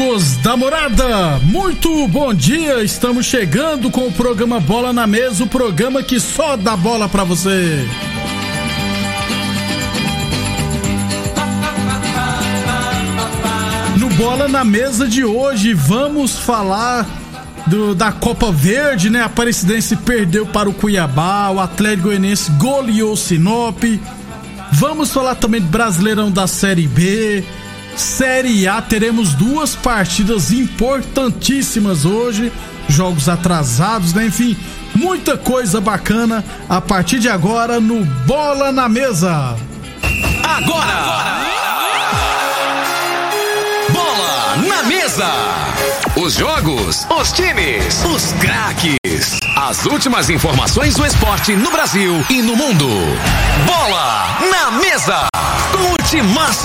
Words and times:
Amigos 0.00 0.38
da 0.38 0.56
morada, 0.56 1.38
muito 1.42 2.08
bom 2.08 2.32
dia. 2.32 2.82
Estamos 2.82 3.26
chegando 3.26 3.90
com 3.90 4.06
o 4.06 4.12
programa 4.12 4.58
Bola 4.58 4.94
na 4.94 5.06
Mesa 5.06 5.44
o 5.44 5.46
programa 5.46 6.02
que 6.02 6.18
só 6.18 6.56
dá 6.56 6.74
bola 6.74 7.06
pra 7.06 7.22
você. 7.22 7.86
No 13.98 14.08
Bola 14.14 14.48
na 14.48 14.64
Mesa 14.64 15.06
de 15.06 15.22
hoje, 15.22 15.74
vamos 15.74 16.34
falar 16.34 17.06
do, 17.66 17.94
da 17.94 18.10
Copa 18.10 18.50
Verde, 18.50 19.10
né? 19.10 19.20
A 19.20 19.26
Aparecidense 19.26 19.96
perdeu 19.96 20.46
para 20.46 20.70
o 20.70 20.72
Cuiabá, 20.72 21.50
o 21.50 21.60
Atlético 21.60 22.04
Goianiense 22.04 22.50
goleou 22.52 23.12
o 23.12 23.16
Sinop. 23.18 23.84
Vamos 24.72 25.12
falar 25.12 25.34
também 25.34 25.60
do 25.60 25.68
Brasileirão 25.68 26.30
da 26.30 26.46
Série 26.46 26.86
B. 26.86 27.44
Série 27.96 28.66
A, 28.66 28.80
teremos 28.80 29.34
duas 29.34 29.74
partidas 29.74 30.50
importantíssimas 30.52 32.04
hoje, 32.04 32.52
jogos 32.88 33.28
atrasados, 33.28 34.14
né? 34.14 34.26
Enfim, 34.26 34.56
muita 34.94 35.36
coisa 35.36 35.80
bacana 35.80 36.44
a 36.68 36.80
partir 36.80 37.18
de 37.18 37.28
agora 37.28 37.78
no 37.80 38.04
Bola 38.26 38.72
na 38.72 38.88
Mesa. 38.88 39.56
Agora! 40.42 40.84
agora! 40.84 41.40
Bola 43.92 44.56
na 44.68 44.82
Mesa! 44.84 45.30
Os 46.16 46.34
jogos, 46.34 47.06
os 47.10 47.32
times, 47.32 48.04
os 48.04 48.32
craques. 48.40 49.09
As 49.70 49.86
últimas 49.86 50.28
informações 50.28 50.96
do 50.96 51.06
esporte 51.06 51.54
no 51.54 51.70
Brasil 51.70 52.26
e 52.28 52.42
no 52.42 52.56
mundo. 52.56 52.88
Bola 53.64 54.36
na 54.50 54.72
Mesa! 54.72 55.26
Com 55.70 55.92
o 55.92 55.96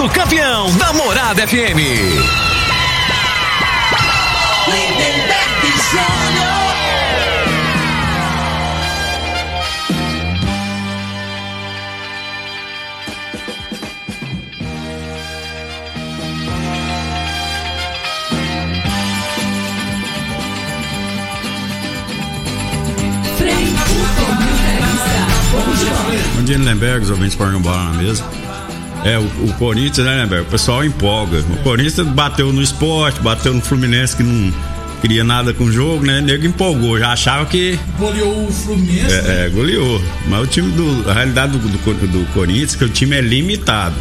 campeão 0.10 0.76
da 0.78 0.92
Morada 0.92 1.48
FM. 1.48 1.78
Lindenberg 4.66 6.25
Dia, 26.44 26.58
Lindenberg, 26.58 27.04
os 27.04 27.10
ouvintes 27.10 27.36
põem 27.36 27.58
bola 27.60 27.92
na 27.92 27.94
mesa. 27.94 28.24
É, 29.04 29.18
o, 29.18 29.22
o 29.22 29.54
Corinthians, 29.58 30.06
né, 30.06 30.16
Lindenberg? 30.16 30.48
O 30.48 30.52
pessoal 30.52 30.84
empolga. 30.84 31.40
O 31.40 31.58
Corinthians 31.64 32.08
bateu 32.08 32.52
no 32.52 32.62
esporte, 32.62 33.20
bateu 33.22 33.54
no 33.54 33.62
Fluminense 33.62 34.16
que 34.16 34.24
não 34.24 34.54
queria 35.02 35.24
nada 35.24 35.54
com 35.54 35.66
o 35.66 35.72
jogo, 35.72 36.06
né? 36.06 36.20
O 36.20 36.22
nego 36.22 36.46
empolgou, 36.46 36.98
já 37.00 37.12
achava 37.12 37.46
que. 37.46 37.80
Goleou 37.98 38.48
o 38.48 38.52
Fluminense? 38.52 39.14
É, 39.14 39.22
né? 39.22 39.46
é 39.46 39.50
goleou. 39.50 40.02
Mas 40.28 40.44
o 40.44 40.48
time 40.48 40.72
do. 40.72 41.10
A 41.10 41.14
realidade 41.14 41.58
do, 41.58 41.60
do, 41.60 42.08
do 42.08 42.34
Corinthians, 42.34 42.76
que 42.76 42.84
o 42.84 42.90
time 42.90 43.16
é 43.16 43.22
limitado. 43.22 43.96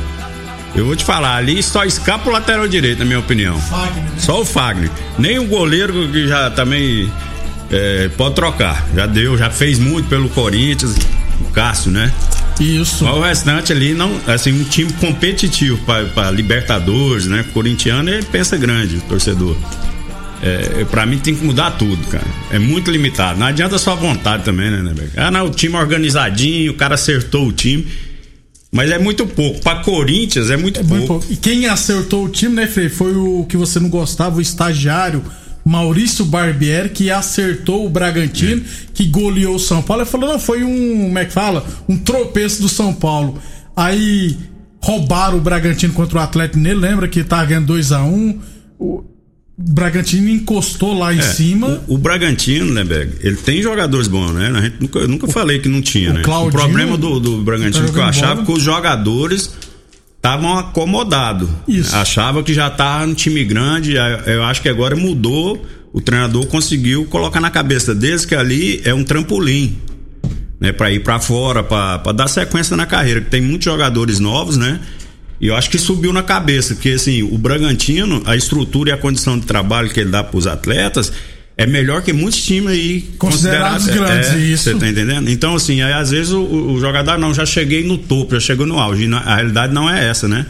Eu 0.74 0.86
vou 0.86 0.96
te 0.96 1.04
falar, 1.04 1.36
ali 1.36 1.62
só 1.62 1.84
escapa 1.84 2.28
o 2.28 2.32
lateral 2.32 2.66
direito, 2.66 2.98
na 2.98 3.04
minha 3.04 3.20
opinião. 3.20 3.58
Fagner, 3.60 4.02
né? 4.02 4.10
Só 4.18 4.40
o 4.40 4.44
Fagner. 4.44 4.90
Nem 5.16 5.38
o 5.38 5.46
goleiro 5.46 6.08
que 6.10 6.26
já 6.26 6.50
também 6.50 7.12
é, 7.70 8.10
pode 8.16 8.34
trocar. 8.34 8.84
Já 8.94 9.06
deu, 9.06 9.38
já 9.38 9.50
fez 9.50 9.78
muito 9.78 10.08
pelo 10.08 10.28
Corinthians. 10.30 10.96
Cássio, 11.54 11.90
né? 11.90 12.12
Isso. 12.60 13.04
Mas 13.04 13.14
o 13.14 13.20
restante 13.20 13.72
ali, 13.72 13.94
não, 13.94 14.20
assim, 14.26 14.52
um 14.52 14.64
time 14.64 14.92
competitivo 14.94 15.78
para 16.14 16.30
Libertadores, 16.30 17.26
né? 17.26 17.44
Corintiano, 17.52 18.10
ele 18.10 18.24
pensa 18.24 18.56
grande, 18.56 18.96
o 18.96 19.00
torcedor. 19.02 19.56
É, 20.42 20.84
para 20.84 21.06
mim 21.06 21.18
tem 21.18 21.34
que 21.34 21.42
mudar 21.42 21.70
tudo, 21.72 22.06
cara. 22.08 22.26
É 22.50 22.58
muito 22.58 22.90
limitado. 22.90 23.38
Não 23.38 23.46
adianta 23.46 23.78
só 23.78 23.92
a 23.92 23.94
vontade 23.94 24.44
também, 24.44 24.70
né, 24.70 24.82
né 24.82 24.92
Ah, 25.16 25.30
não, 25.30 25.46
o 25.46 25.50
time 25.50 25.74
organizadinho, 25.76 26.72
o 26.72 26.74
cara 26.74 26.96
acertou 26.96 27.48
o 27.48 27.52
time. 27.52 27.86
Mas 28.70 28.90
é 28.90 28.98
muito 28.98 29.24
pouco. 29.26 29.60
Para 29.60 29.78
Corinthians 29.78 30.50
é 30.50 30.56
muito, 30.56 30.80
É 30.80 30.82
pouco. 30.82 30.94
muito 30.96 31.06
pouco. 31.06 31.26
E 31.30 31.36
quem 31.36 31.66
acertou 31.66 32.24
o 32.24 32.28
time, 32.28 32.56
né, 32.56 32.66
Frei? 32.66 32.88
Foi 32.88 33.14
o 33.14 33.46
que 33.48 33.56
você 33.56 33.78
não 33.80 33.88
gostava, 33.88 34.36
o 34.36 34.40
estagiário 34.40 35.24
Maurício 35.64 36.24
Barbieri, 36.24 36.90
que 36.90 37.10
acertou 37.10 37.86
o 37.86 37.88
Bragantino, 37.90 38.60
É. 38.62 38.86
que 38.92 39.06
goleou 39.06 39.54
o 39.56 39.58
São 39.58 39.80
Paulo. 39.82 40.02
Ele 40.02 40.10
falou: 40.10 40.28
não, 40.30 40.38
foi 40.38 40.62
um. 40.62 41.04
Como 41.06 41.18
é 41.18 41.24
que 41.24 41.32
fala? 41.32 41.64
Um 41.88 41.96
tropeço 41.96 42.60
do 42.60 42.68
São 42.68 42.92
Paulo. 42.92 43.38
Aí 43.76 44.36
roubaram 44.80 45.38
o 45.38 45.40
Bragantino 45.40 45.92
contra 45.94 46.18
o 46.18 46.22
Atlético 46.22 46.58
nele. 46.58 46.78
Lembra 46.80 47.08
que 47.08 47.24
tava 47.24 47.46
ganhando 47.46 47.72
2x1. 47.72 48.36
O 48.78 49.04
Bragantino 49.56 50.28
encostou 50.28 50.98
lá 50.98 51.14
em 51.14 51.18
É, 51.18 51.22
cima. 51.22 51.82
O, 51.86 51.94
o 51.94 51.98
Bragantino, 51.98 52.72
né, 52.72 52.84
Beg? 52.84 53.12
Ele 53.22 53.36
tem 53.36 53.62
jogadores 53.62 54.08
bons, 54.08 54.32
né? 54.32 54.52
A 54.54 54.60
gente 54.60 54.76
nunca, 54.80 54.98
eu 54.98 55.08
nunca 55.08 55.28
falei 55.28 55.60
que 55.60 55.68
não 55.68 55.80
tinha, 55.80 56.10
o 56.10 56.14
né? 56.14 56.22
Claudinho 56.22 56.48
o 56.48 56.52
problema 56.66 56.96
do, 56.98 57.20
do 57.20 57.42
Bragantino 57.42 57.86
tá 57.86 57.92
que 57.92 57.98
eu 57.98 58.02
achava 58.04 58.34
bola. 58.34 58.46
que 58.46 58.52
os 58.52 58.62
jogadores 58.62 59.54
estavam 60.24 60.58
acomodados. 60.58 61.50
Achava 61.92 62.42
que 62.42 62.54
já 62.54 62.70
tava 62.70 63.04
um 63.04 63.12
time 63.12 63.44
grande. 63.44 63.94
Eu 64.24 64.42
acho 64.44 64.62
que 64.62 64.70
agora 64.70 64.96
mudou. 64.96 65.62
O 65.92 66.00
treinador 66.00 66.46
conseguiu 66.46 67.04
colocar 67.04 67.40
na 67.40 67.50
cabeça 67.50 67.94
deles 67.94 68.24
que 68.24 68.34
ali 68.34 68.80
é 68.84 68.94
um 68.94 69.04
trampolim. 69.04 69.76
Né, 70.58 70.72
para 70.72 70.90
ir 70.90 71.00
para 71.00 71.20
fora, 71.20 71.62
para 71.62 72.12
dar 72.12 72.26
sequência 72.26 72.74
na 72.74 72.86
carreira, 72.86 73.20
que 73.20 73.28
tem 73.28 73.40
muitos 73.40 73.66
jogadores 73.66 74.18
novos, 74.18 74.56
né? 74.56 74.80
E 75.38 75.48
eu 75.48 75.56
acho 75.56 75.68
que 75.68 75.76
subiu 75.76 76.10
na 76.10 76.22
cabeça, 76.22 76.74
porque 76.74 76.90
assim, 76.90 77.22
o 77.22 77.36
Bragantino, 77.36 78.22
a 78.24 78.34
estrutura 78.34 78.90
e 78.90 78.92
a 78.92 78.96
condição 78.96 79.38
de 79.38 79.44
trabalho 79.44 79.90
que 79.90 80.00
ele 80.00 80.10
dá 80.10 80.24
para 80.24 80.38
os 80.38 80.46
atletas 80.46 81.12
é 81.56 81.66
melhor 81.66 82.02
que 82.02 82.12
muitos 82.12 82.42
times 82.42 82.70
aí 82.72 83.00
Considerados 83.18 83.84
considerados- 83.84 84.16
grandes, 84.28 84.30
é, 84.34 84.38
isso. 84.52 84.64
Você 84.64 84.74
tá 84.74 84.88
entendendo? 84.88 85.30
Então, 85.30 85.54
assim, 85.54 85.82
aí, 85.82 85.92
às 85.92 86.10
vezes 86.10 86.32
o, 86.32 86.42
o 86.42 86.80
jogador, 86.80 87.16
não, 87.18 87.32
já 87.32 87.46
cheguei 87.46 87.84
no 87.86 87.96
topo, 87.96 88.34
já 88.34 88.40
chegou 88.40 88.66
no 88.66 88.78
auge. 88.78 89.06
Na- 89.06 89.20
a 89.20 89.36
realidade 89.36 89.72
não 89.72 89.88
é 89.88 90.08
essa, 90.08 90.26
né? 90.26 90.46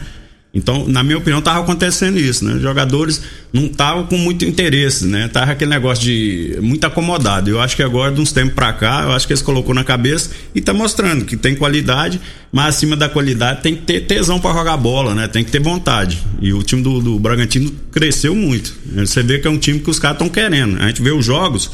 Então, 0.55 0.87
na 0.87 1.03
minha 1.03 1.17
opinião, 1.17 1.41
tava 1.41 1.59
acontecendo 1.59 2.17
isso, 2.17 2.45
né? 2.45 2.53
Os 2.53 2.61
jogadores 2.61 3.21
não 3.51 3.65
estavam 3.65 4.05
com 4.05 4.17
muito 4.17 4.45
interesse, 4.45 5.05
né? 5.05 5.27
Tava 5.27 5.51
aquele 5.51 5.69
negócio 5.69 6.05
de 6.05 6.57
muito 6.61 6.87
acomodado. 6.87 7.49
Eu 7.49 7.59
acho 7.59 7.75
que 7.75 7.83
agora, 7.83 8.13
de 8.13 8.21
uns 8.21 8.31
tempos 8.31 8.53
pra 8.55 8.71
cá, 8.71 9.03
eu 9.03 9.11
acho 9.11 9.27
que 9.27 9.33
eles 9.33 9.41
colocou 9.41 9.75
na 9.75 9.83
cabeça 9.83 10.31
e 10.55 10.61
tá 10.61 10.73
mostrando 10.73 11.25
que 11.25 11.35
tem 11.35 11.55
qualidade, 11.55 12.21
mas 12.53 12.75
acima 12.75 12.95
da 12.95 13.09
qualidade 13.09 13.61
tem 13.61 13.75
que 13.75 13.81
ter 13.81 14.01
tesão 14.01 14.39
pra 14.39 14.53
jogar 14.53 14.77
bola, 14.77 15.13
né? 15.13 15.27
Tem 15.27 15.43
que 15.43 15.51
ter 15.51 15.59
vontade. 15.59 16.23
E 16.41 16.53
o 16.53 16.63
time 16.63 16.81
do, 16.81 17.01
do 17.01 17.19
Bragantino 17.19 17.69
cresceu 17.91 18.33
muito. 18.33 18.73
Você 18.95 19.21
vê 19.21 19.39
que 19.39 19.47
é 19.47 19.51
um 19.51 19.57
time 19.57 19.81
que 19.81 19.89
os 19.89 19.99
caras 19.99 20.15
estão 20.15 20.29
querendo. 20.29 20.81
A 20.81 20.87
gente 20.87 21.01
vê 21.01 21.11
os 21.11 21.25
jogos 21.25 21.69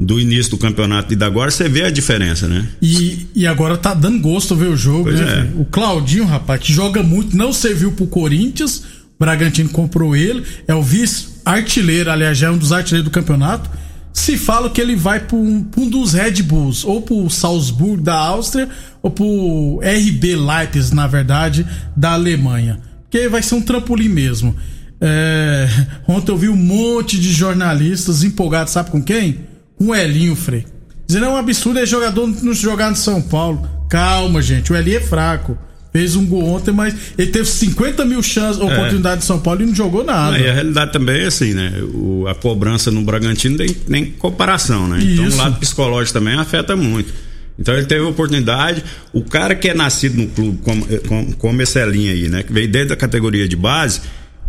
do 0.00 0.18
início 0.18 0.52
do 0.52 0.58
campeonato 0.58 1.12
e 1.12 1.16
da 1.16 1.26
agora, 1.26 1.50
você 1.50 1.68
vê 1.68 1.82
a 1.84 1.90
diferença, 1.90 2.48
né? 2.48 2.66
E, 2.80 3.26
e 3.34 3.46
agora 3.46 3.76
tá 3.76 3.92
dando 3.92 4.18
gosto 4.20 4.56
ver 4.56 4.68
o 4.68 4.76
jogo, 4.76 5.04
Pois 5.04 5.20
né? 5.20 5.50
é. 5.54 5.60
O 5.60 5.64
Claudinho, 5.66 6.24
rapaz, 6.24 6.60
que 6.60 6.72
joga 6.72 7.02
muito, 7.02 7.36
não 7.36 7.52
serviu 7.52 7.92
pro 7.92 8.06
Corinthians. 8.06 8.78
O 8.78 8.84
Bragantino 9.20 9.68
comprou 9.68 10.16
ele, 10.16 10.42
é 10.66 10.74
o 10.74 10.82
vice-artilheiro, 10.82 12.10
aliás, 12.10 12.38
já 12.38 12.46
é 12.46 12.50
um 12.50 12.56
dos 12.56 12.72
artilheiros 12.72 13.10
do 13.10 13.12
campeonato. 13.12 13.68
Se 14.10 14.38
fala 14.38 14.70
que 14.70 14.80
ele 14.80 14.96
vai 14.96 15.20
pra 15.20 15.36
um, 15.36 15.66
um 15.76 15.88
dos 15.88 16.14
Red 16.14 16.42
Bulls, 16.42 16.82
ou 16.82 17.02
pro 17.02 17.28
Salzburg 17.28 18.02
da 18.02 18.16
Áustria, 18.16 18.68
ou 19.02 19.10
pro 19.10 19.80
RB 19.82 20.34
Leipzig, 20.34 20.94
na 20.94 21.06
verdade, 21.06 21.66
da 21.94 22.12
Alemanha. 22.12 22.80
Porque 23.02 23.28
vai 23.28 23.42
ser 23.42 23.54
um 23.54 23.62
trampolim 23.62 24.08
mesmo. 24.08 24.56
É, 24.98 25.68
ontem 26.08 26.32
eu 26.32 26.38
vi 26.38 26.48
um 26.48 26.56
monte 26.56 27.18
de 27.20 27.30
jornalistas 27.32 28.24
empolgados, 28.24 28.72
sabe 28.72 28.90
com 28.90 29.02
quem? 29.02 29.49
O 29.80 29.94
Elinho, 29.94 30.36
Frei. 30.36 30.64
Dizendo 31.06 31.26
é 31.26 31.28
um 31.30 31.36
absurdo 31.36 31.78
é 31.80 31.86
jogador 31.86 32.26
não 32.42 32.52
jogar 32.54 32.90
no 32.90 32.96
São 32.96 33.20
Paulo. 33.20 33.66
Calma, 33.88 34.40
gente, 34.42 34.72
o 34.72 34.76
Elinho 34.76 34.98
é 34.98 35.00
fraco. 35.00 35.58
Fez 35.92 36.14
um 36.14 36.24
gol 36.24 36.44
ontem, 36.50 36.70
mas 36.70 36.94
ele 37.18 37.32
teve 37.32 37.46
50 37.46 38.04
mil 38.04 38.22
chances, 38.22 38.62
oportunidades 38.62 39.20
de 39.20 39.24
São 39.24 39.40
Paulo 39.40 39.62
e 39.62 39.66
não 39.66 39.74
jogou 39.74 40.04
nada. 40.04 40.38
E 40.38 40.48
a 40.48 40.52
realidade 40.52 40.92
também 40.92 41.22
é 41.22 41.26
assim, 41.26 41.52
né? 41.52 41.72
O- 41.92 42.26
a 42.28 42.34
cobrança 42.34 42.92
no 42.92 43.02
Bragantino 43.02 43.56
tem 43.56 43.74
nem 43.88 44.04
comparação, 44.12 44.86
né? 44.86 45.00
Então 45.02 45.26
Isso. 45.26 45.36
o 45.36 45.40
lado 45.40 45.58
psicológico 45.58 46.16
também 46.16 46.34
afeta 46.38 46.76
muito. 46.76 47.12
Então 47.58 47.74
ele 47.74 47.86
teve 47.86 48.02
oportunidade. 48.02 48.84
O 49.12 49.22
cara 49.22 49.56
que 49.56 49.68
é 49.68 49.74
nascido 49.74 50.16
no 50.16 50.28
clube, 50.28 50.60
como, 50.62 50.86
como, 51.08 51.34
como 51.36 51.60
esse 51.62 51.80
Elinho 51.80 52.12
aí, 52.12 52.28
né? 52.28 52.44
Que 52.44 52.52
veio 52.52 52.68
desde 52.70 52.92
a 52.92 52.96
categoria 52.96 53.48
de 53.48 53.56
base, 53.56 54.00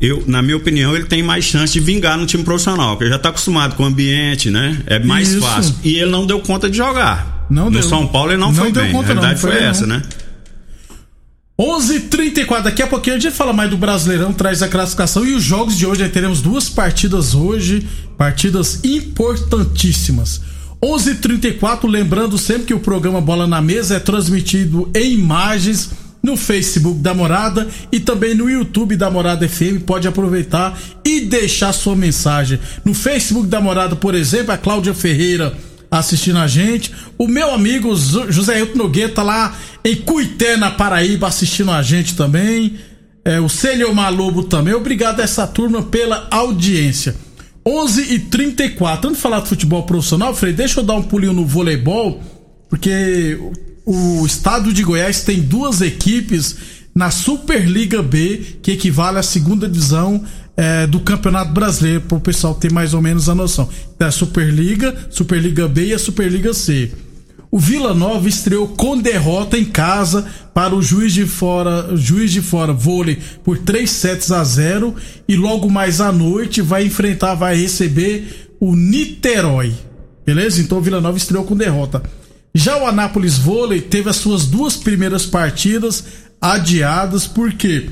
eu, 0.01 0.24
na 0.25 0.42
minha 0.42 0.57
opinião, 0.57 0.95
ele 0.95 1.06
tem 1.06 1.21
mais 1.21 1.45
chance 1.45 1.71
de 1.71 1.80
vingar 1.80 2.18
no 2.18 2.25
time 2.25 2.44
profissional, 2.44 2.89
porque 2.92 3.03
ele 3.03 3.12
já 3.12 3.18
está 3.18 3.30
acostumado 3.30 3.75
com 3.75 3.83
o 3.83 3.86
ambiente, 3.86 4.50
né? 4.50 4.81
É 4.88 4.98
mais 4.98 5.30
Isso. 5.30 5.42
fácil. 5.42 5.75
E 5.83 5.95
ele 5.95 6.09
não 6.09 6.25
deu 6.25 6.39
conta 6.39 6.68
de 6.68 6.75
jogar. 6.75 7.45
Não 7.50 7.65
no 7.65 7.71
deu. 7.80 7.83
São 7.83 8.07
Paulo 8.07 8.31
ele 8.31 8.39
não, 8.39 8.48
não 8.48 8.56
foi 8.56 8.71
bem. 8.71 8.92
Conta, 8.92 9.12
a 9.12 9.13
verdade 9.13 9.39
foi, 9.39 9.51
foi 9.51 9.63
essa, 9.63 9.86
né? 9.86 10.01
11:34 11.59 12.63
daqui 12.63 12.81
a 12.81 12.88
pouquinho 12.88 13.18
a 13.18 13.19
gente 13.19 13.36
fala 13.36 13.53
mais 13.53 13.69
do 13.69 13.77
Brasileirão, 13.77 14.33
traz 14.33 14.63
a 14.63 14.68
classificação 14.68 15.24
e 15.24 15.36
os 15.36 15.44
jogos 15.44 15.77
de 15.77 15.86
hoje. 15.86 16.01
Aí 16.03 16.09
teremos 16.09 16.42
duas 16.42 16.68
partidas 16.68 17.36
hoje, 17.36 17.88
partidas 18.18 18.80
importantíssimas. 18.83 20.42
11:34 20.83 21.88
lembrando 21.88 22.39
sempre 22.39 22.63
que 22.63 22.74
o 22.74 22.80
programa 22.80 23.21
Bola 23.21 23.45
na 23.45 23.62
Mesa 23.62 23.98
é 23.98 24.00
transmitido 24.00 24.89
em 24.95 25.13
imagens 25.13 25.92
no 26.22 26.38
Facebook 26.38 27.00
da 27.00 27.14
Morada 27.14 27.68
e 27.92 28.00
também 28.00 28.36
no 28.36 28.50
YouTube 28.50 28.96
da 28.96 29.10
Morada 29.10 29.48
FM. 29.48 29.84
Pode 29.86 30.08
aproveitar 30.08 30.80
e 31.04 31.22
deixar 31.22 31.74
sua 31.74 31.96
mensagem. 31.96 32.60
No 32.86 32.94
Facebook 32.94 33.48
da 33.48 33.60
Morada, 33.60 33.96
por 33.96 34.14
exemplo, 34.14 34.52
a 34.52 34.58
Cláudia 34.58 34.94
Ferreira 34.94 35.54
assistindo 35.90 36.40
a 36.40 36.48
gente. 36.48 36.92
O 37.18 37.28
meu 37.28 37.54
amigo 37.54 37.94
José 38.30 38.60
Hilton 38.60 38.78
Nogueira 38.78 39.12
tá 39.12 39.24
lá 39.24 39.58
em 39.84 39.96
Cuité, 39.96 40.56
na 40.56 40.72
Paraíba, 40.72 41.28
assistindo 41.28 41.72
a 41.72 41.82
gente 41.82 42.16
também. 42.16 42.78
É, 43.26 43.40
o 43.40 43.50
Celio 43.50 43.94
Malobo 43.94 44.44
também. 44.44 44.74
Obrigado 44.74 45.20
a 45.20 45.24
essa 45.24 45.46
turma 45.46 45.84
pela 45.84 46.28
audiência. 46.32 47.16
11 47.64 48.14
e 48.16 48.20
34 48.20 49.08
Antes 49.08 49.18
de 49.18 49.22
falar 49.22 49.42
de 49.42 49.50
futebol 49.50 49.84
profissional, 49.84 50.34
Frei, 50.34 50.54
deixa 50.54 50.80
eu 50.80 50.84
dar 50.84 50.96
um 50.96 51.04
pulinho 51.04 51.34
no 51.34 51.46
voleibol, 51.46 52.20
porque 52.68 53.38
o 53.86 54.25
estado 54.25 54.72
de 54.72 54.83
Goiás 54.83 55.24
tem 55.24 55.42
duas 55.42 55.81
equipes 55.81 56.56
na 56.94 57.10
Superliga 57.10 58.01
B, 58.01 58.57
que 58.62 58.72
equivale 58.72 59.18
à 59.18 59.24
segunda 59.24 59.68
divisão 59.68 60.24
é, 60.56 60.86
do 60.86 61.00
Campeonato 61.00 61.54
Brasileiro, 61.54 62.01
para 62.01 62.18
o 62.18 62.22
pessoal 62.22 62.54
ter 62.54 62.72
mais 62.72 62.94
ou 62.94 63.01
menos 63.01 63.30
a 63.30 63.36
noção. 63.36 63.69
Da 63.98 64.07
a 64.07 64.12
Superliga, 64.12 65.07
Superliga 65.10 65.68
B 65.68 65.88
e 65.88 65.94
a 65.94 66.00
Superliga 66.00 66.54
C. 66.54 66.92
O 67.50 67.60
Vila 67.60 67.94
Nova 67.94 68.30
estreou 68.30 68.68
com 68.68 68.98
derrota 68.98 69.57
em 69.57 69.66
casa 69.66 70.25
para 70.54 70.74
o 70.74 70.81
Juiz 70.81 71.12
de 71.13 71.25
Fora, 71.25 71.98
Juiz 71.98 72.31
de 72.31 72.42
Fora 72.42 72.72
vôlei 72.72 73.19
por 73.44 73.57
3 73.57 73.89
sets 73.89 74.31
a 74.31 74.42
0 74.42 74.95
e 75.27 75.36
logo 75.36 75.69
mais 75.69 76.00
à 76.00 76.13
noite 76.13 76.62
vai 76.62 76.86
enfrentar, 76.86 77.36
vai 77.36 77.57
receber 77.57 78.56
o 78.57 78.74
Niterói. 78.74 79.74
Beleza? 80.25 80.62
Então 80.62 80.77
o 80.77 80.81
Vila 80.81 81.01
Nova 81.01 81.18
estreou 81.18 81.44
com 81.44 81.57
derrota. 81.57 82.01
Já 82.53 82.77
o 82.77 82.86
Anápolis 82.86 83.38
Vôlei 83.38 83.81
teve 83.81 84.09
as 84.09 84.18
suas 84.18 84.45
duas 84.45 84.75
primeiras 84.75 85.25
partidas 85.25 86.03
adiadas, 86.39 87.25
por 87.27 87.53
quê? 87.53 87.89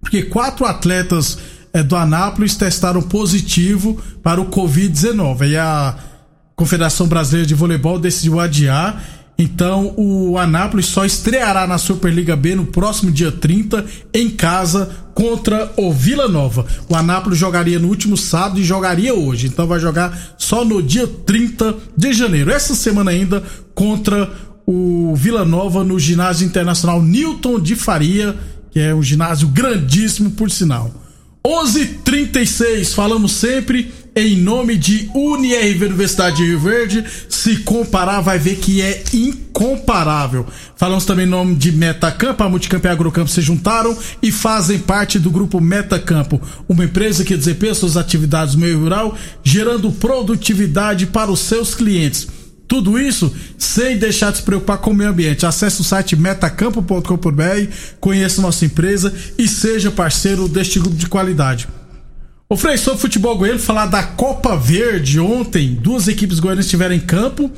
Porque 0.00 0.22
quatro 0.22 0.64
atletas 0.64 1.38
é, 1.72 1.82
do 1.82 1.96
Anápolis 1.96 2.54
testaram 2.56 3.02
positivo 3.02 4.00
para 4.22 4.40
o 4.40 4.50
Covid-19. 4.50 5.48
E 5.48 5.56
a 5.56 5.96
Confederação 6.54 7.06
Brasileira 7.06 7.46
de 7.46 7.54
Voleibol 7.54 7.98
decidiu 7.98 8.38
adiar 8.40 9.02
então 9.38 9.94
o 9.96 10.36
Anápolis 10.36 10.86
só 10.86 11.04
estreará 11.04 11.64
na 11.64 11.78
Superliga 11.78 12.34
B 12.34 12.56
no 12.56 12.66
próximo 12.66 13.12
dia 13.12 13.30
30 13.30 13.86
em 14.12 14.28
casa 14.28 14.90
contra 15.14 15.72
o 15.76 15.92
Vila 15.92 16.26
Nova. 16.26 16.66
O 16.88 16.96
Anápolis 16.96 17.38
jogaria 17.38 17.78
no 17.78 17.86
último 17.86 18.16
sábado 18.16 18.58
e 18.58 18.64
jogaria 18.64 19.14
hoje. 19.14 19.46
Então 19.46 19.66
vai 19.66 19.78
jogar 19.78 20.34
só 20.36 20.64
no 20.64 20.82
dia 20.82 21.06
30 21.06 21.76
de 21.96 22.12
janeiro. 22.12 22.50
Essa 22.50 22.74
semana 22.74 23.12
ainda 23.12 23.44
contra 23.76 24.28
o 24.66 25.14
Vila 25.14 25.44
Nova 25.44 25.84
no 25.84 26.00
ginásio 26.00 26.44
internacional 26.44 27.00
Newton 27.00 27.60
de 27.60 27.76
Faria, 27.76 28.36
que 28.72 28.80
é 28.80 28.92
um 28.92 29.02
ginásio 29.02 29.46
grandíssimo 29.46 30.32
por 30.32 30.50
sinal. 30.50 30.92
11:36 31.46 32.92
falamos 32.92 33.32
sempre 33.32 33.92
em 34.14 34.36
nome 34.36 34.76
de 34.76 35.10
UniRV 35.14 35.86
Universidade 35.86 36.36
de 36.36 36.44
Rio 36.44 36.60
Verde. 36.60 37.04
Se 37.28 37.58
comparar, 37.58 38.20
vai 38.20 38.38
ver 38.38 38.56
que 38.56 38.82
é 38.82 39.02
incomparável. 39.12 40.46
Falamos 40.76 41.04
também 41.04 41.26
em 41.26 41.28
nome 41.28 41.54
de 41.54 41.72
Metacampo, 41.72 42.42
a 42.42 42.48
Multicampo 42.48 42.86
e 42.86 42.88
a 42.88 42.92
Agrocampo 42.92 43.30
se 43.30 43.40
juntaram 43.40 43.96
e 44.22 44.30
fazem 44.30 44.78
parte 44.78 45.18
do 45.18 45.30
grupo 45.30 45.60
Metacampo, 45.60 46.40
uma 46.68 46.84
empresa 46.84 47.24
que 47.24 47.36
desempenha 47.36 47.74
suas 47.74 47.96
atividades 47.96 48.54
no 48.54 48.60
meio 48.60 48.80
rural, 48.80 49.16
gerando 49.42 49.90
produtividade 49.92 51.06
para 51.06 51.30
os 51.30 51.40
seus 51.40 51.74
clientes. 51.74 52.28
Tudo 52.68 52.98
isso 52.98 53.34
sem 53.56 53.96
deixar 53.96 54.30
de 54.30 54.38
se 54.38 54.42
preocupar 54.42 54.76
com 54.78 54.90
o 54.90 54.94
meio 54.94 55.10
ambiente. 55.10 55.46
Acesse 55.46 55.80
o 55.80 55.84
site 55.84 56.14
metacampo.com.br, 56.14 57.72
conheça 57.98 58.42
nossa 58.42 58.66
empresa 58.66 59.12
e 59.38 59.48
seja 59.48 59.90
parceiro 59.90 60.46
deste 60.46 60.78
grupo 60.78 60.96
de 60.96 61.08
qualidade. 61.08 61.66
O 62.50 62.56
Frei, 62.56 62.78
sobre 62.78 63.00
futebol 63.00 63.36
goiano, 63.36 63.58
falar 63.58 63.84
da 63.84 64.02
Copa 64.02 64.56
Verde 64.56 65.20
ontem, 65.20 65.74
duas 65.74 66.08
equipes 66.08 66.40
goianas 66.40 66.64
estiveram 66.64 66.94
em 66.94 67.00
campo 67.00 67.50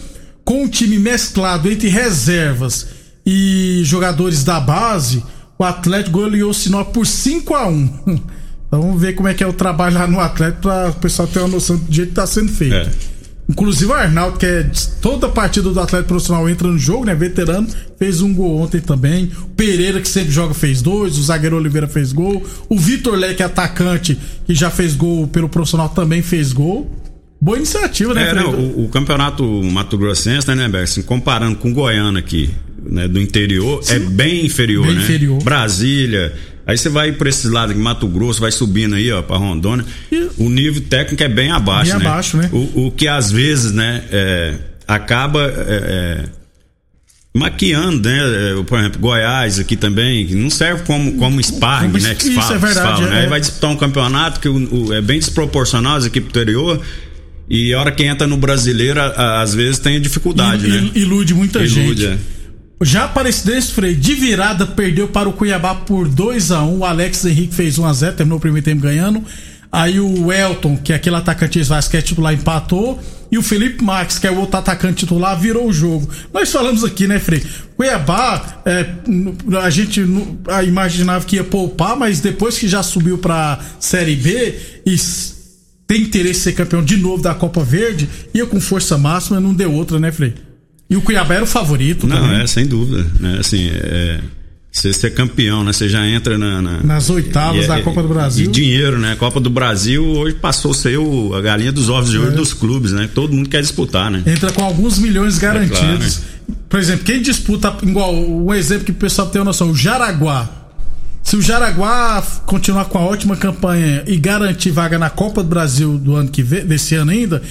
com 0.44 0.64
um 0.64 0.68
time 0.68 0.98
mesclado 0.98 1.70
entre 1.70 1.88
reservas 1.88 2.88
e 3.24 3.82
jogadores 3.84 4.42
da 4.42 4.58
base. 4.58 5.22
O 5.56 5.62
Atlético 5.62 6.18
goleou 6.18 6.50
o 6.50 6.54
Sinop 6.54 6.92
por 6.92 7.06
5 7.06 7.54
a 7.54 7.68
1 7.68 7.72
então, 8.06 8.20
Vamos 8.82 9.00
ver 9.00 9.14
como 9.14 9.28
é 9.28 9.34
que 9.34 9.44
é 9.44 9.46
o 9.46 9.52
trabalho 9.52 9.94
lá 9.94 10.08
no 10.08 10.18
Atlético 10.18 10.62
para 10.62 10.90
o 10.90 10.94
pessoal 10.94 11.28
ter 11.28 11.38
uma 11.38 11.48
noção 11.48 11.76
do 11.76 11.92
jeito 11.92 12.08
que 12.08 12.12
está 12.12 12.26
sendo 12.26 12.50
feito. 12.50 12.74
É. 12.74 12.90
Inclusive 13.50 13.90
o 13.90 13.94
Arnaldo, 13.94 14.38
que 14.38 14.46
é 14.46 14.70
toda 15.02 15.26
a 15.26 15.30
partida 15.30 15.70
do 15.70 15.80
Atlético 15.80 16.10
Profissional 16.10 16.48
entra 16.48 16.68
no 16.68 16.78
jogo, 16.78 17.04
né? 17.04 17.16
Veterano, 17.16 17.66
fez 17.98 18.22
um 18.22 18.32
gol 18.32 18.60
ontem 18.60 18.80
também. 18.80 19.28
O 19.42 19.48
Pereira, 19.48 20.00
que 20.00 20.08
sempre 20.08 20.30
joga, 20.30 20.54
fez 20.54 20.80
dois. 20.80 21.18
O 21.18 21.22
zagueiro 21.22 21.56
Oliveira 21.56 21.88
fez 21.88 22.12
gol. 22.12 22.46
O 22.68 22.78
Vitor 22.78 23.16
Leque, 23.16 23.42
atacante, 23.42 24.16
que 24.46 24.54
já 24.54 24.70
fez 24.70 24.94
gol 24.94 25.26
pelo 25.26 25.48
profissional, 25.48 25.88
também 25.88 26.22
fez 26.22 26.52
gol. 26.52 26.88
Boa 27.40 27.56
iniciativa, 27.56 28.14
né, 28.14 28.28
é, 28.28 28.34
não, 28.34 28.54
o, 28.54 28.84
o, 28.84 28.88
campeonato 28.88 29.42
Mato 29.64 29.96
Grossense, 29.96 30.46
né, 30.46 30.68
né, 30.68 30.82
assim, 30.82 31.00
comparando 31.00 31.56
com 31.56 31.70
o 31.70 31.74
Goiano 31.74 32.18
aqui, 32.18 32.50
né, 32.82 33.08
do 33.08 33.18
interior, 33.18 33.82
Sim. 33.82 33.94
é 33.94 33.98
bem 33.98 34.44
inferior, 34.44 34.86
bem 34.86 34.96
né? 34.96 35.02
Inferior. 35.02 35.42
Brasília, 35.42 36.34
Aí 36.70 36.78
você 36.78 36.88
vai 36.88 37.10
por 37.10 37.26
esses 37.26 37.50
lados 37.50 37.72
aqui, 37.72 37.80
Mato 37.82 38.06
Grosso, 38.06 38.40
vai 38.40 38.52
subindo 38.52 38.94
aí, 38.94 39.10
ó, 39.10 39.22
pra 39.22 39.36
Rondônia. 39.36 39.84
E... 40.12 40.28
O 40.38 40.48
nível 40.48 40.80
técnico 40.82 41.20
é 41.20 41.28
bem 41.28 41.50
abaixo, 41.50 41.90
bem 41.90 42.00
né? 42.00 42.06
abaixo, 42.06 42.36
né? 42.36 42.48
O, 42.52 42.86
o 42.86 42.90
que 42.92 43.08
às 43.08 43.32
vezes, 43.32 43.72
né, 43.72 44.04
é, 44.12 44.54
acaba 44.86 45.42
é, 45.42 45.48
é, 45.66 46.24
maquiando, 47.34 48.08
né? 48.08 48.20
É, 48.20 48.62
por 48.62 48.78
exemplo, 48.78 49.00
Goiás 49.00 49.58
aqui 49.58 49.74
também, 49.74 50.24
que 50.28 50.36
não 50.36 50.48
serve 50.48 50.84
como, 50.84 51.16
como 51.16 51.42
sparring, 51.42 51.90
como, 51.90 52.04
né? 52.04 52.14
Que 52.14 52.28
isso 52.28 52.40
fala, 52.40 52.54
é 52.54 52.58
verdade. 52.58 53.02
Fala, 53.02 53.06
né? 53.08 53.20
Aí 53.22 53.26
vai 53.28 53.40
disputar 53.40 53.70
um 53.72 53.76
campeonato 53.76 54.38
que 54.38 54.48
o, 54.48 54.86
o, 54.86 54.94
é 54.94 55.02
bem 55.02 55.18
desproporcional 55.18 55.96
as 55.96 56.06
equipes 56.06 56.28
anterior. 56.28 56.80
E 57.48 57.74
a 57.74 57.80
hora 57.80 57.90
que 57.90 58.04
entra 58.04 58.28
no 58.28 58.36
brasileiro, 58.36 59.00
às 59.00 59.52
vezes 59.52 59.80
tem 59.80 60.00
dificuldade, 60.00 60.66
il, 60.66 60.70
né? 60.70 60.90
Ilude 60.94 61.34
muita 61.34 61.58
Ilude, 61.58 62.02
gente. 62.02 62.06
É. 62.06 62.39
Já 62.82 63.04
Aparecidense 63.04 63.72
Frei, 63.72 63.94
de 63.94 64.14
virada, 64.14 64.66
perdeu 64.66 65.06
para 65.06 65.28
o 65.28 65.34
Cuiabá 65.34 65.74
por 65.74 66.08
2 66.08 66.50
a 66.50 66.62
1 66.62 66.78
O 66.78 66.84
Alex 66.84 67.26
Henrique 67.26 67.54
fez 67.54 67.78
1 67.78 67.86
a 67.86 67.92
0 67.92 68.16
terminou 68.16 68.38
o 68.38 68.40
primeiro 68.40 68.64
tempo 68.64 68.80
ganhando. 68.80 69.22
Aí 69.70 70.00
o 70.00 70.32
Elton, 70.32 70.78
que 70.78 70.92
é 70.92 70.96
aquele 70.96 71.16
atacante 71.16 71.62
basquete 71.62 72.06
titular, 72.06 72.32
empatou. 72.32 72.98
E 73.30 73.38
o 73.38 73.42
Felipe 73.42 73.84
Max, 73.84 74.18
que 74.18 74.26
é 74.26 74.30
o 74.30 74.38
outro 74.38 74.58
atacante 74.58 75.04
titular, 75.04 75.38
virou 75.38 75.68
o 75.68 75.72
jogo. 75.72 76.08
Nós 76.32 76.50
falamos 76.50 76.82
aqui, 76.82 77.06
né, 77.06 77.20
Frei? 77.20 77.44
Cuiabá, 77.76 78.62
é, 78.64 78.86
a 79.62 79.70
gente 79.70 80.02
imaginava 80.66 81.24
que 81.24 81.36
ia 81.36 81.44
poupar, 81.44 81.96
mas 81.96 82.18
depois 82.20 82.58
que 82.58 82.66
já 82.66 82.82
subiu 82.82 83.18
pra 83.18 83.60
Série 83.78 84.16
B 84.16 84.58
e 84.86 84.96
tem 85.86 86.02
interesse 86.02 86.40
em 86.40 86.42
ser 86.44 86.52
campeão 86.54 86.82
de 86.82 86.96
novo 86.96 87.22
da 87.22 87.34
Copa 87.34 87.62
Verde, 87.62 88.08
ia 88.34 88.46
com 88.46 88.58
força 88.58 88.98
máxima, 88.98 89.38
não 89.38 89.54
deu 89.54 89.72
outra, 89.72 90.00
né, 90.00 90.10
Frei? 90.10 90.49
E 90.90 90.96
o 90.96 91.00
Cuiabá 91.00 91.34
era 91.34 91.44
o 91.44 91.46
favorito 91.46 92.06
Não, 92.06 92.16
também. 92.16 92.42
é, 92.42 92.46
sem 92.48 92.66
dúvida. 92.66 93.06
Né? 93.20 93.38
Assim, 93.38 93.70
é, 93.72 94.20
você 94.72 94.92
ser 94.92 95.10
campeão, 95.14 95.62
né? 95.62 95.72
Você 95.72 95.88
já 95.88 96.06
entra 96.06 96.36
na, 96.36 96.60
na 96.60 96.82
nas 96.82 97.08
oitavas 97.10 97.64
e, 97.64 97.68
da 97.68 97.80
Copa 97.80 98.02
do 98.02 98.08
Brasil. 98.08 98.46
E 98.46 98.48
dinheiro, 98.48 98.98
né? 98.98 99.12
A 99.12 99.16
Copa 99.16 99.40
do 99.40 99.48
Brasil 99.48 100.04
hoje 100.04 100.34
passou 100.34 100.72
a 100.72 100.74
ser 100.74 100.98
o, 100.98 101.34
a 101.34 101.40
galinha 101.40 101.70
dos 101.70 101.88
ovos 101.88 102.10
de 102.10 102.18
ouro 102.18 102.32
é. 102.32 102.34
dos 102.34 102.52
clubes, 102.52 102.92
né? 102.92 103.08
Todo 103.14 103.32
mundo 103.32 103.48
quer 103.48 103.60
disputar, 103.60 104.10
né? 104.10 104.22
Entra 104.26 104.52
com 104.52 104.64
alguns 104.64 104.98
milhões 104.98 105.38
garantidos. 105.38 105.78
É 105.78 105.86
claro, 105.86 105.98
né? 106.48 106.56
Por 106.68 106.78
exemplo, 106.78 107.04
quem 107.04 107.22
disputa, 107.22 107.76
igual 107.82 108.14
o 108.14 108.52
exemplo 108.54 108.84
que 108.84 108.92
o 108.92 108.94
pessoal 108.94 109.28
tem 109.28 109.42
noção, 109.42 109.70
o 109.70 109.76
Jaraguá. 109.76 110.48
Se 111.22 111.36
o 111.36 111.42
Jaraguá 111.42 112.22
continuar 112.46 112.86
com 112.86 112.98
a 112.98 113.02
ótima 113.02 113.36
campanha 113.36 114.02
e 114.06 114.16
garantir 114.16 114.70
vaga 114.70 114.98
na 114.98 115.10
Copa 115.10 115.42
do 115.42 115.48
Brasil 115.48 115.98
do 115.98 116.16
ano 116.16 116.28
que 116.28 116.42
vem, 116.42 116.64
desse 116.64 116.94
ano 116.94 117.10
ainda, 117.10 117.42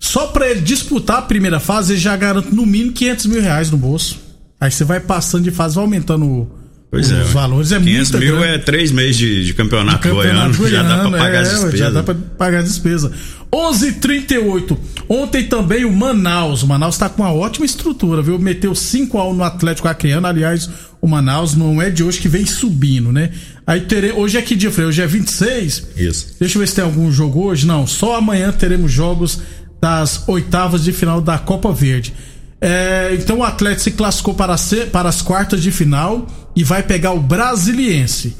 só 0.00 0.28
para 0.28 0.48
ele 0.48 0.62
disputar 0.62 1.18
a 1.18 1.22
primeira 1.22 1.60
fase, 1.60 1.92
ele 1.92 2.00
já 2.00 2.16
garante 2.16 2.52
no 2.52 2.64
mínimo 2.64 2.92
500 2.92 3.26
mil 3.26 3.42
reais 3.42 3.70
no 3.70 3.76
bolso. 3.76 4.18
Aí 4.58 4.70
você 4.70 4.82
vai 4.82 4.98
passando 4.98 5.44
de 5.44 5.50
fase, 5.50 5.74
vai 5.74 5.84
aumentando 5.84 6.26
o, 6.26 6.60
é. 6.92 6.96
Os 6.98 7.30
valores 7.30 7.70
é 7.70 7.78
500 7.78 8.10
muito 8.10 8.24
mil 8.24 8.36
grande. 8.36 8.54
é 8.54 8.58
três 8.58 8.90
meses 8.90 9.16
de, 9.16 9.44
de 9.44 9.54
campeonato, 9.54 10.00
Campeonato 10.00 10.58
goiano, 10.58 10.70
já 10.70 10.82
dá 10.82 10.96
goiano, 10.96 11.18
pagar 11.18 11.34
é, 11.34 11.40
as 11.42 11.50
despesas. 11.50 11.78
Já 11.78 11.90
dá 11.90 12.02
pra 12.02 12.14
pagar 12.36 12.58
as 12.58 12.64
despesas. 12.64 13.12
11:38. 13.52 14.76
Ontem 15.08 15.44
também 15.44 15.84
o 15.84 15.92
Manaus. 15.92 16.64
O 16.64 16.66
Manaus 16.66 16.98
tá 16.98 17.08
com 17.08 17.22
uma 17.22 17.32
ótima 17.32 17.64
estrutura, 17.64 18.22
viu? 18.22 18.38
Meteu 18.40 18.74
5 18.74 19.18
a 19.18 19.28
1 19.28 19.34
no 19.34 19.44
Atlético 19.44 19.86
Acreano. 19.86 20.26
Aliás, 20.26 20.68
o 21.00 21.06
Manaus 21.06 21.54
não 21.54 21.80
é 21.80 21.90
de 21.90 22.02
hoje 22.02 22.18
que 22.18 22.28
vem 22.28 22.44
subindo, 22.44 23.12
né? 23.12 23.30
Aí 23.64 23.82
terei, 23.82 24.10
hoje 24.10 24.36
é 24.36 24.42
que 24.42 24.56
dia, 24.56 24.70
Frei? 24.72 24.88
Hoje 24.88 25.00
é 25.00 25.06
26. 25.06 25.90
Isso. 25.96 26.34
Deixa 26.40 26.56
eu 26.56 26.60
ver 26.60 26.66
se 26.66 26.74
tem 26.74 26.82
algum 26.82 27.10
jogo 27.12 27.44
hoje. 27.44 27.66
Não, 27.68 27.86
só 27.86 28.16
amanhã 28.16 28.50
teremos 28.50 28.90
jogos 28.90 29.40
das 29.80 30.24
oitavas 30.28 30.84
de 30.84 30.92
final 30.92 31.20
da 31.20 31.38
Copa 31.38 31.72
Verde. 31.72 32.12
É, 32.60 33.16
então 33.18 33.38
o 33.38 33.44
Atlético 33.44 33.82
se 33.82 33.90
classificou 33.92 34.34
para, 34.34 34.56
ser, 34.56 34.90
para 34.90 35.08
as 35.08 35.22
quartas 35.22 35.62
de 35.62 35.70
final 35.72 36.26
e 36.54 36.62
vai 36.62 36.82
pegar 36.82 37.12
o 37.12 37.20
Brasiliense. 37.20 38.36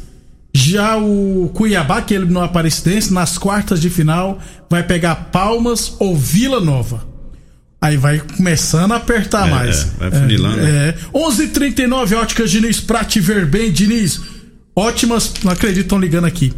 Já 0.53 0.99
o 0.99 1.51
Cuiabá, 1.55 2.03
que 2.03 2.13
eliminou 2.13 2.43
a 2.43 2.47
Aparecidense, 2.47 3.13
nas 3.13 3.39
quartas 3.39 3.81
de 3.81 3.89
final 3.89 4.39
vai 4.69 4.83
pegar 4.83 5.15
Palmas 5.33 5.95
ou 5.99 6.17
Vila 6.17 6.61
Nova. 6.61 7.09
Aí 7.81 7.97
vai 7.97 8.19
começando 8.19 8.93
a 8.93 8.97
apertar 8.97 9.47
É, 9.49 9.51
mais. 9.51 9.81
é, 9.83 9.87
vai 10.01 10.11
funilando. 10.11 10.61
É, 10.61 10.89
é. 10.91 10.95
11:39 11.15 12.15
Óticas 12.17 12.51
Diniz, 12.51 12.79
pra 12.81 13.05
te 13.05 13.21
ver 13.21 13.47
bem, 13.47 13.73
Diniz. 13.73 14.21
Ótimas, 14.77 15.33
não 15.43 15.53
acredito, 15.53 15.85
estão 15.85 15.99
ligando 15.99 16.27
aqui. 16.27 16.53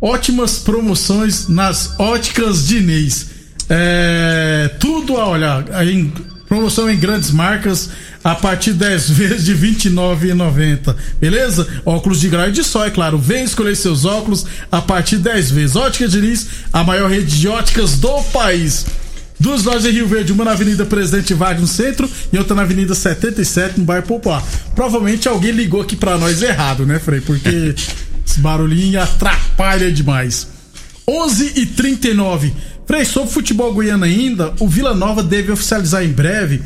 Ótimas 0.00 0.58
promoções 0.58 1.46
nas 1.46 1.94
Óticas 2.00 2.66
Diniz. 2.66 3.35
É, 3.68 4.70
tudo 4.78 5.16
a 5.16 5.28
olhar, 5.28 5.64
em, 5.86 6.12
promoção 6.48 6.88
em 6.90 6.96
grandes 6.96 7.30
marcas 7.30 7.90
a 8.22 8.34
partir 8.34 8.72
de 8.72 8.78
10 8.78 9.10
vezes 9.10 9.44
de 9.44 9.54
R$ 9.54 9.68
29,90. 9.72 10.96
Beleza? 11.20 11.66
Óculos 11.84 12.20
de 12.20 12.28
grau 12.28 12.48
e 12.48 12.52
de 12.52 12.64
sol, 12.64 12.84
é 12.84 12.90
claro. 12.90 13.18
Vem 13.18 13.44
escolher 13.44 13.76
seus 13.76 14.04
óculos 14.04 14.46
a 14.70 14.80
partir 14.80 15.16
de 15.16 15.24
10 15.24 15.50
vezes. 15.50 15.76
Ótica 15.76 16.08
Diniz, 16.08 16.46
a 16.72 16.82
maior 16.82 17.10
rede 17.10 17.38
de 17.38 17.48
óticas 17.48 17.98
do 17.98 18.22
país. 18.32 18.86
Duas 19.38 19.64
lojas 19.64 19.84
em 19.84 19.90
Rio 19.90 20.08
Verde, 20.08 20.32
uma 20.32 20.44
na 20.44 20.52
Avenida 20.52 20.86
Presidente 20.86 21.34
Vargas 21.34 21.60
no 21.60 21.66
centro 21.66 22.08
e 22.32 22.38
outra 22.38 22.54
na 22.54 22.62
Avenida 22.62 22.94
77 22.94 23.78
no 23.78 23.84
bairro 23.84 24.06
Popular. 24.06 24.42
Provavelmente 24.74 25.28
alguém 25.28 25.52
ligou 25.52 25.82
aqui 25.82 25.94
pra 25.94 26.16
nós 26.16 26.42
errado, 26.42 26.86
né, 26.86 26.98
Frei? 26.98 27.20
Porque 27.20 27.74
esse 28.26 28.40
barulhinho 28.40 29.00
atrapalha 29.00 29.92
demais. 29.92 30.55
11 31.08 31.52
e 31.56 31.66
39 31.66 32.52
Frei, 32.86 33.04
sobre 33.04 33.32
futebol 33.32 33.74
goiano 33.74 34.04
ainda, 34.04 34.54
o 34.60 34.68
Vila 34.68 34.94
Nova 34.94 35.20
deve 35.20 35.50
oficializar 35.50 36.04
em 36.04 36.12
breve 36.12 36.62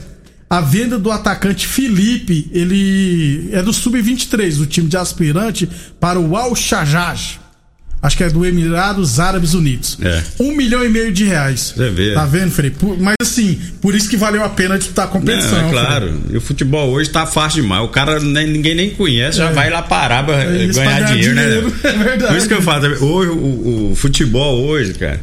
a 0.50 0.60
venda 0.60 0.98
do 0.98 1.10
atacante 1.10 1.66
Felipe. 1.66 2.50
Ele 2.52 3.48
é 3.52 3.62
do 3.62 3.72
Sub-23, 3.72 4.58
do 4.58 4.66
time 4.66 4.86
de 4.86 4.98
aspirante, 4.98 5.66
para 5.98 6.20
o 6.20 6.36
Al 6.36 6.54
Shajaj. 6.54 7.39
Acho 8.02 8.16
que 8.16 8.24
é 8.24 8.30
do 8.30 8.46
Emirados 8.46 9.20
Árabes 9.20 9.52
Unidos. 9.52 9.98
É. 10.02 10.22
Um 10.40 10.56
milhão 10.56 10.82
e 10.82 10.88
meio 10.88 11.12
de 11.12 11.24
reais. 11.24 11.74
Você 11.76 11.90
vê. 11.90 12.14
Tá 12.14 12.24
vendo? 12.24 12.50
Por- 12.78 12.98
mas 12.98 13.14
assim, 13.20 13.60
por 13.82 13.94
isso 13.94 14.08
que 14.08 14.16
valeu 14.16 14.42
a 14.42 14.48
pena 14.48 14.78
disputar 14.78 15.04
a 15.04 15.08
competição. 15.08 15.60
Não, 15.60 15.68
é 15.68 15.70
claro. 15.70 16.20
E 16.30 16.36
o 16.36 16.40
futebol 16.40 16.88
hoje 16.90 17.10
tá 17.10 17.26
fácil 17.26 17.60
demais. 17.62 17.84
O 17.84 17.88
cara 17.88 18.18
nem- 18.18 18.46
ninguém 18.46 18.74
nem 18.74 18.90
conhece, 18.90 19.36
já 19.38 19.50
É. 19.50 19.52
vai 19.52 19.68
lá 19.68 19.82
parar 19.82 20.24
pra 20.24 20.44
É 20.44 20.64
isso, 20.64 20.78
ganhar 20.80 20.90
pra 20.96 21.00
ganhar 21.00 21.12
dinheiro, 21.12 21.34
dinheiro. 21.34 21.68
né? 21.68 21.72
É 21.84 21.92
verdade. 22.04 22.26
Por 22.32 22.36
isso 22.38 22.48
que 22.48 22.54
eu 22.54 22.62
falo, 22.62 22.86
hoje 22.86 23.30
o, 23.30 23.90
o 23.92 23.96
futebol 23.96 24.64
hoje, 24.64 24.94
cara, 24.94 25.20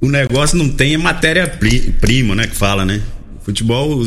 o 0.00 0.08
negócio 0.08 0.56
não 0.56 0.70
tem 0.70 0.96
matéria-prima, 0.96 2.34
né? 2.34 2.46
Que 2.46 2.56
fala, 2.56 2.84
né? 2.86 3.00
Futebol 3.44 4.02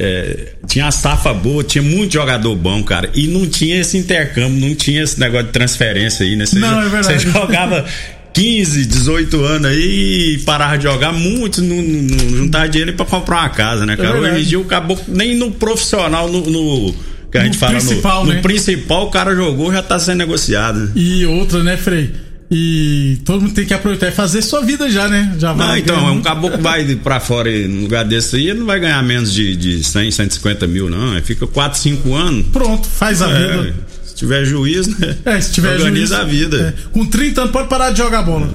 é, 0.00 0.52
tinha 0.66 0.86
a 0.86 0.90
safra 0.92 1.34
boa, 1.34 1.64
tinha 1.64 1.82
muito 1.82 2.12
jogador 2.14 2.54
bom, 2.54 2.82
cara. 2.84 3.10
E 3.14 3.26
não 3.26 3.46
tinha 3.48 3.80
esse 3.80 3.98
intercâmbio, 3.98 4.60
não 4.68 4.74
tinha 4.74 5.02
esse 5.02 5.18
negócio 5.18 5.46
de 5.48 5.52
transferência 5.52 6.24
aí, 6.24 6.36
né? 6.36 6.46
Você, 6.46 6.58
Não, 6.58 6.80
é 6.80 6.88
verdade. 6.88 7.24
Você 7.24 7.30
jogava 7.32 7.84
15, 8.32 8.84
18 8.86 9.44
anos 9.44 9.70
aí 9.70 10.34
e 10.34 10.38
parava 10.44 10.78
de 10.78 10.84
jogar, 10.84 11.12
muitos 11.12 11.62
não, 11.64 11.76
não, 11.82 12.36
juntava 12.36 12.68
dinheiro 12.68 12.92
pra 12.92 13.04
comprar 13.04 13.38
uma 13.40 13.48
casa, 13.48 13.84
né, 13.84 13.96
cara? 13.96 14.16
É. 14.16 14.20
Hoje 14.20 14.40
em 14.42 14.44
dia 14.44 14.60
o 14.60 14.64
caboclo, 14.64 15.04
nem 15.08 15.34
no 15.36 15.50
profissional, 15.50 16.28
no. 16.30 16.42
no- 16.48 16.94
que 17.30 17.36
a 17.36 17.40
No 17.40 17.46
gente 17.46 17.58
fala 17.58 17.72
principal, 17.72 18.24
no, 18.24 18.30
né? 18.30 18.36
no 18.36 18.42
principal, 18.42 19.06
o 19.06 19.10
cara 19.10 19.34
jogou, 19.34 19.70
já 19.70 19.82
tá 19.82 19.98
sendo 19.98 20.16
negociado. 20.16 20.78
né? 20.80 20.92
E 20.96 21.26
outra, 21.26 21.62
né, 21.62 21.76
Frei? 21.76 22.10
E 22.50 23.18
todo 23.26 23.42
mundo 23.42 23.52
tem 23.52 23.66
que 23.66 23.74
aproveitar 23.74 24.08
e 24.08 24.10
fazer 24.10 24.40
sua 24.40 24.62
vida 24.62 24.90
já, 24.90 25.06
né? 25.06 25.36
Já 25.38 25.48
Não, 25.54 25.66
vai. 25.66 25.80
então, 25.80 25.96
ganhando. 25.96 26.18
um 26.18 26.22
caboclo 26.22 26.58
vai 26.62 26.94
pra 26.96 27.20
fora 27.20 27.50
no 27.68 27.82
lugar 27.82 28.04
desse 28.06 28.36
aí, 28.36 28.48
ele 28.48 28.60
não 28.60 28.66
vai 28.66 28.80
ganhar 28.80 29.02
menos 29.02 29.32
de, 29.32 29.54
de 29.54 29.84
100, 29.84 30.10
150 30.10 30.66
mil, 30.66 30.88
não. 30.88 31.12
Ele 31.12 31.22
fica 31.22 31.46
4, 31.46 31.78
5 31.78 32.14
anos. 32.14 32.46
Pronto, 32.50 32.86
faz 32.88 33.20
a 33.20 33.28
É, 33.30 33.62
vida. 33.62 33.74
se 34.02 34.14
tiver 34.14 34.44
juiz, 34.46 34.86
né? 34.86 35.16
É, 35.26 35.40
se 35.42 35.52
tiver 35.52 35.74
Organiza 35.74 36.16
juiz, 36.16 36.20
a 36.20 36.24
vida. 36.24 36.74
é, 36.76 36.88
com 36.90 37.04
30 37.04 37.40
anos 37.42 37.52
pode 37.52 37.68
parar 37.68 37.90
de 37.90 37.98
jogar 37.98 38.22
bola. 38.22 38.48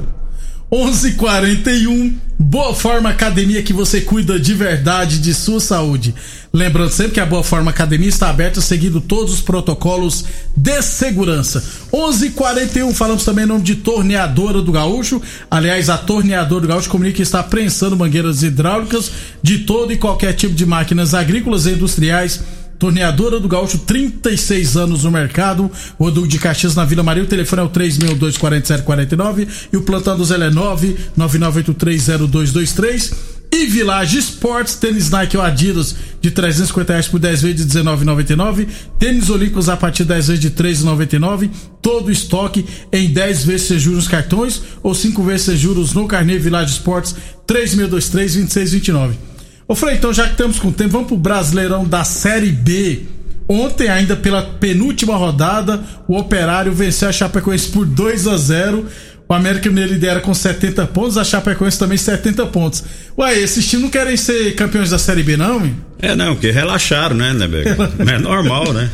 11:41 0.71 2.13
Boa 2.39 2.73
Forma 2.73 3.09
Academia 3.09 3.61
que 3.61 3.73
você 3.73 4.01
cuida 4.01 4.39
de 4.39 4.53
verdade 4.53 5.19
de 5.19 5.33
sua 5.33 5.59
saúde. 5.59 6.15
Lembrando 6.51 6.91
sempre 6.91 7.13
que 7.13 7.19
a 7.19 7.25
Boa 7.25 7.43
Forma 7.43 7.69
Academia 7.69 8.09
está 8.09 8.29
aberta 8.29 8.59
seguindo 8.59 8.99
todos 8.99 9.33
os 9.33 9.41
protocolos 9.41 10.25
de 10.55 10.81
segurança. 10.81 11.63
11:41 11.91 12.93
falamos 12.93 13.23
também 13.23 13.45
em 13.45 13.47
nome 13.47 13.63
de 13.63 13.75
Torneadora 13.75 14.61
do 14.61 14.71
Gaúcho. 14.71 15.21
Aliás, 15.49 15.89
a 15.89 15.97
Torneadora 15.97 16.61
do 16.61 16.67
Gaúcho 16.67 16.89
comunica 16.89 17.17
que 17.17 17.23
está 17.23 17.43
prensando 17.43 17.95
mangueiras 17.95 18.41
hidráulicas 18.41 19.11
de 19.41 19.59
todo 19.59 19.93
e 19.93 19.97
qualquer 19.97 20.33
tipo 20.33 20.55
de 20.55 20.65
máquinas 20.65 21.13
agrícolas 21.13 21.65
e 21.65 21.71
industriais. 21.71 22.41
Torneadora 22.83 23.39
do 23.39 23.47
Gaúcho, 23.47 23.77
36 23.77 24.75
anos 24.75 25.05
no 25.05 25.11
mercado. 25.11 25.71
Duque 25.97 26.27
de 26.27 26.37
Caxias 26.37 26.75
na 26.75 26.83
Vila 26.83 27.01
Maria. 27.01 27.23
O 27.23 27.25
telefone 27.25 27.61
é 27.61 27.65
o 27.65 27.69
3624749 27.69 29.47
e 29.71 29.77
o 29.77 29.83
plantão 29.83 30.17
do 30.17 30.25
Zé 30.25 30.35
é 30.35 30.51
999830223. 30.51 33.13
E 33.53 33.67
Village 33.67 34.17
Sports, 34.17 34.75
tênis 34.75 35.09
Nike 35.09 35.37
ou 35.37 35.43
Adidas 35.43 35.95
de 36.19 36.29
350 36.29 36.91
reais 36.91 37.07
por 37.07 37.21
10 37.21 37.43
vezes 37.43 37.65
de 37.65 37.79
19,99. 37.79 38.67
Tênis 38.99 39.29
Olímpicos 39.29 39.69
a 39.69 39.77
partir 39.77 40.03
de 40.03 40.09
10 40.09 40.27
vezes 40.27 40.41
de 40.41 40.51
3,99. 40.51 41.49
Todo 41.81 42.11
estoque 42.11 42.65
em 42.91 43.13
10 43.13 43.45
vezes 43.45 43.67
sem 43.67 43.79
juros 43.79 44.09
cartões 44.09 44.61
ou 44.83 44.93
5 44.93 45.23
vezes 45.23 45.43
sem 45.43 45.55
juros 45.55 45.93
no 45.93 46.05
carnê 46.05 46.37
Village 46.37 46.73
Sports 46.73 47.15
3623-2629. 47.47 49.32
Ô 49.67 49.75
Frei, 49.75 49.95
então 49.95 50.13
já 50.13 50.25
que 50.25 50.31
estamos 50.31 50.59
com 50.59 50.71
tempo, 50.71 50.91
vamos 50.91 51.07
pro 51.07 51.17
Brasileirão 51.17 51.85
da 51.85 52.03
Série 52.03 52.51
B. 52.51 53.01
Ontem, 53.47 53.89
ainda 53.89 54.15
pela 54.15 54.41
penúltima 54.41 55.15
rodada, 55.15 55.81
o 56.07 56.17
Operário 56.17 56.71
venceu 56.71 57.09
a 57.09 57.11
Chapecoense 57.11 57.67
por 57.69 57.85
2 57.85 58.25
a 58.27 58.37
0 58.37 58.85
O 59.27 59.33
América 59.33 59.67
Mineiro 59.69 59.91
lidera 59.93 60.21
com 60.21 60.33
70 60.33 60.85
pontos, 60.87 61.17
a 61.17 61.23
Chapecoense 61.23 61.77
também 61.79 61.97
70 61.97 62.45
pontos. 62.47 62.83
Ué, 63.17 63.37
esses 63.39 63.65
times 63.67 63.83
não 63.83 63.89
querem 63.89 64.15
ser 64.17 64.53
campeões 64.55 64.89
da 64.91 64.97
Série 64.97 65.23
B, 65.23 65.35
não, 65.37 65.65
hein? 65.65 65.75
É, 66.01 66.15
não, 66.15 66.35
porque 66.35 66.51
relaxaram, 66.51 67.15
né, 67.15 67.33
Nebeck? 67.33 67.69
É 68.09 68.19
normal, 68.19 68.71
né? 68.73 68.89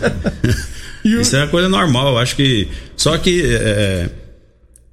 O- 1.05 1.07
Isso 1.21 1.35
é 1.35 1.39
uma 1.39 1.47
coisa 1.47 1.69
normal. 1.69 2.17
Acho 2.19 2.35
que. 2.35 2.67
Só 2.97 3.17
que. 3.17 3.41
é, 3.45 4.09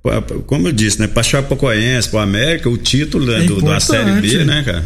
pa- 0.03 0.23
como 0.47 0.69
eu 0.69 0.73
disse, 0.73 1.01
né? 1.01 1.07
Pra 1.07 1.23
Chapecoense, 1.23 2.09
pro 2.09 2.19
América, 2.19 2.69
o 2.71 2.77
título 2.77 3.27
né, 3.27 3.41
É 3.45 3.47
do, 3.47 3.61
da 3.61 3.81
Série 3.81 4.05
B, 4.21 4.27
importante. 4.29 4.45
né, 4.45 4.63
cara? 4.65 4.85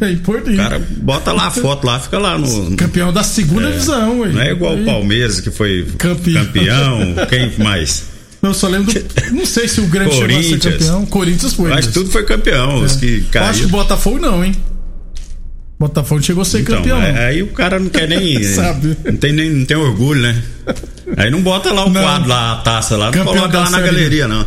É 0.06 0.10
importante. 0.12 0.54
O 0.54 0.56
cara 0.56 0.80
bota 1.02 1.32
lá 1.32 1.46
a 1.48 1.50
foto 1.50 1.86
lá, 1.86 1.98
fica 1.98 2.18
lá 2.18 2.38
no. 2.38 2.76
Campeão 2.76 3.12
da 3.12 3.22
segunda 3.22 3.68
divisão, 3.70 4.20
ué. 4.20 4.28
Não 4.28 4.40
é 4.40 4.50
igual 4.52 4.76
o 4.76 4.84
Palmeiras, 4.84 5.40
que 5.40 5.50
foi 5.50 5.86
Campeão. 5.98 6.44
campeão. 6.46 7.14
Quem 7.28 7.52
mais? 7.64 8.04
Eu 8.40 8.54
só 8.54 8.68
lembro 8.68 8.92
do. 8.92 9.04
Não 9.32 9.44
sei 9.44 9.66
se 9.66 9.80
o 9.80 9.86
Grêmio 9.88 10.12
chegou 10.12 10.38
a 10.38 10.42
ser 10.42 10.58
campeão. 10.60 11.06
Corinthians 11.06 11.52
foi. 11.54 11.70
Mas- 11.70 11.88
tudo 11.88 12.10
foi 12.10 12.24
campeão. 12.24 12.82
Os 12.82 12.94
que 12.96 13.06
Eu 13.06 13.16
acho 13.16 13.22
que 13.24 13.30
caíram. 13.32 13.66
o 13.66 13.68
Botafogo 13.70 14.18
não, 14.20 14.44
hein? 14.44 14.54
Botafogo 15.78 16.16
não 16.20 16.22
chegou 16.24 16.42
a 16.42 16.44
ser 16.44 16.60
Então, 16.60 16.76
campeão. 16.76 17.00
é- 17.02 17.12
não. 17.12 17.20
aí 17.20 17.42
o 17.42 17.48
cara 17.48 17.78
não 17.78 17.88
quer 17.88 18.08
nem. 18.08 18.42
Sabe. 18.42 18.96
Não 19.04 19.16
tem, 19.16 19.32
nem, 19.32 19.50
não 19.50 19.64
tem 19.64 19.76
orgulho, 19.76 20.20
né? 20.20 20.42
Aí 21.16 21.30
não 21.30 21.40
bota 21.42 21.72
lá 21.72 21.84
o 21.84 21.90
Não. 21.90 22.00
quadro, 22.00 22.28
lá, 22.28 22.52
a 22.52 22.56
taça 22.56 22.96
lá, 22.96 23.06
não 23.06 23.12
Campeão 23.12 23.34
coloca 23.34 23.52
da 23.52 23.60
lá 23.64 23.70
na 23.70 23.80
galeria, 23.80 24.26
não. 24.28 24.44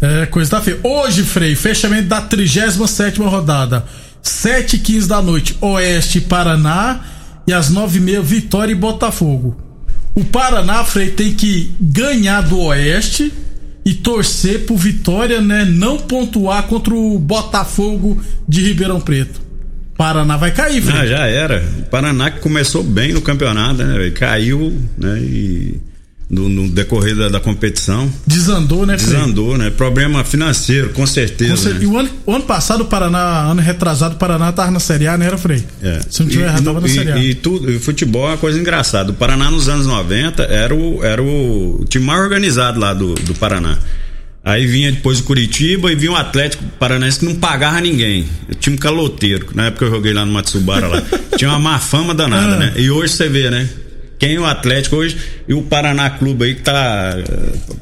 É, 0.00 0.26
coisa 0.26 0.50
tá 0.50 0.60
feia. 0.60 0.78
Hoje, 0.82 1.22
Frei, 1.22 1.54
fechamento 1.54 2.08
da 2.08 2.20
37 2.20 3.20
rodada. 3.20 3.84
7 4.24 4.76
e 4.76 4.78
15 4.78 5.08
da 5.08 5.22
noite, 5.22 5.56
Oeste 5.60 6.20
Paraná. 6.20 7.00
E 7.46 7.52
às 7.52 7.68
9 7.68 7.98
e 7.98 8.00
meia, 8.00 8.22
Vitória 8.22 8.72
e 8.72 8.74
Botafogo. 8.74 9.54
O 10.14 10.24
Paraná, 10.24 10.82
Frei, 10.82 11.10
tem 11.10 11.34
que 11.34 11.70
ganhar 11.78 12.40
do 12.40 12.58
Oeste 12.58 13.30
e 13.84 13.92
torcer 13.92 14.64
pro 14.64 14.76
Vitória, 14.76 15.42
né? 15.42 15.66
Não 15.66 15.98
pontuar 15.98 16.62
contra 16.62 16.94
o 16.94 17.18
Botafogo 17.18 18.18
de 18.48 18.62
Ribeirão 18.62 18.98
Preto. 18.98 19.42
Paraná 19.94 20.38
vai 20.38 20.52
cair, 20.52 20.80
Frei. 20.80 21.00
Ah, 21.00 21.06
já 21.06 21.26
era. 21.26 21.62
O 21.80 21.82
Paraná 21.90 22.30
que 22.30 22.40
começou 22.40 22.82
bem 22.82 23.12
no 23.12 23.20
campeonato, 23.20 23.84
né? 23.84 24.10
Caiu, 24.10 24.72
né? 24.96 25.18
E 25.18 25.80
no, 26.34 26.48
no 26.48 26.68
decorrer 26.68 27.14
da, 27.14 27.28
da, 27.28 27.40
competição. 27.40 28.12
Desandou, 28.26 28.84
né? 28.84 28.96
Desandou, 28.96 29.56
né? 29.56 29.70
Problema 29.70 30.24
financeiro, 30.24 30.90
com 30.90 31.06
certeza. 31.06 31.70
Com 31.70 31.74
né? 31.76 31.84
E 31.84 31.86
o 31.86 31.96
ano, 31.96 32.10
o 32.26 32.34
ano, 32.34 32.44
passado, 32.44 32.82
o 32.82 32.84
Paraná, 32.86 33.50
ano 33.50 33.60
retrasado, 33.60 34.16
o 34.16 34.18
Paraná 34.18 34.50
tava 34.52 34.70
na 34.70 34.80
Série 34.80 35.06
A, 35.06 35.16
não 35.16 35.24
era, 35.24 35.38
Frei? 35.38 35.64
É. 35.82 36.00
Se 36.10 36.22
não 36.22 36.28
tiver 36.28 36.46
errado, 36.46 36.64
tava 36.64 36.80
na 36.80 36.88
Série 36.88 37.12
A. 37.12 37.18
E, 37.18 37.34
tudo, 37.34 37.70
e 37.70 37.78
futebol 37.78 38.26
é 38.26 38.30
uma 38.30 38.36
coisa 38.36 38.58
engraçada. 38.58 39.12
O 39.12 39.14
Paraná 39.14 39.50
nos 39.50 39.68
anos 39.68 39.86
90 39.86 40.42
era 40.42 40.74
o, 40.74 41.04
era 41.04 41.22
o 41.22 41.84
time 41.88 42.04
mais 42.04 42.20
organizado 42.20 42.80
lá 42.80 42.92
do, 42.92 43.14
do 43.14 43.34
Paraná. 43.34 43.78
Aí 44.44 44.66
vinha 44.66 44.92
depois 44.92 45.20
o 45.20 45.24
Curitiba 45.24 45.90
e 45.90 45.94
vinha 45.94 46.12
o 46.12 46.16
Atlético 46.16 46.62
Paranaense 46.78 47.18
que 47.18 47.24
não 47.24 47.34
pagava 47.36 47.80
ninguém. 47.80 48.26
Eu 48.46 48.54
tinha 48.54 48.74
um 48.74 48.78
caloteiro. 48.78 49.48
Na 49.54 49.66
época 49.66 49.86
eu 49.86 49.90
joguei 49.90 50.12
lá 50.12 50.26
no 50.26 50.32
Matsubara 50.34 50.86
lá. 50.86 51.02
tinha 51.38 51.48
uma 51.48 51.58
má 51.58 51.78
fama 51.78 52.14
danada, 52.14 52.56
ah. 52.56 52.58
né? 52.58 52.72
E 52.76 52.90
hoje 52.90 53.14
você 53.14 53.26
vê, 53.26 53.48
né? 53.48 53.66
Quem 54.24 54.36
é 54.36 54.40
o 54.40 54.46
Atlético 54.46 54.96
hoje 54.96 55.18
e 55.46 55.52
o 55.52 55.60
Paraná 55.60 56.08
Clube 56.08 56.46
aí 56.46 56.54
que 56.54 56.62
tá, 56.62 57.14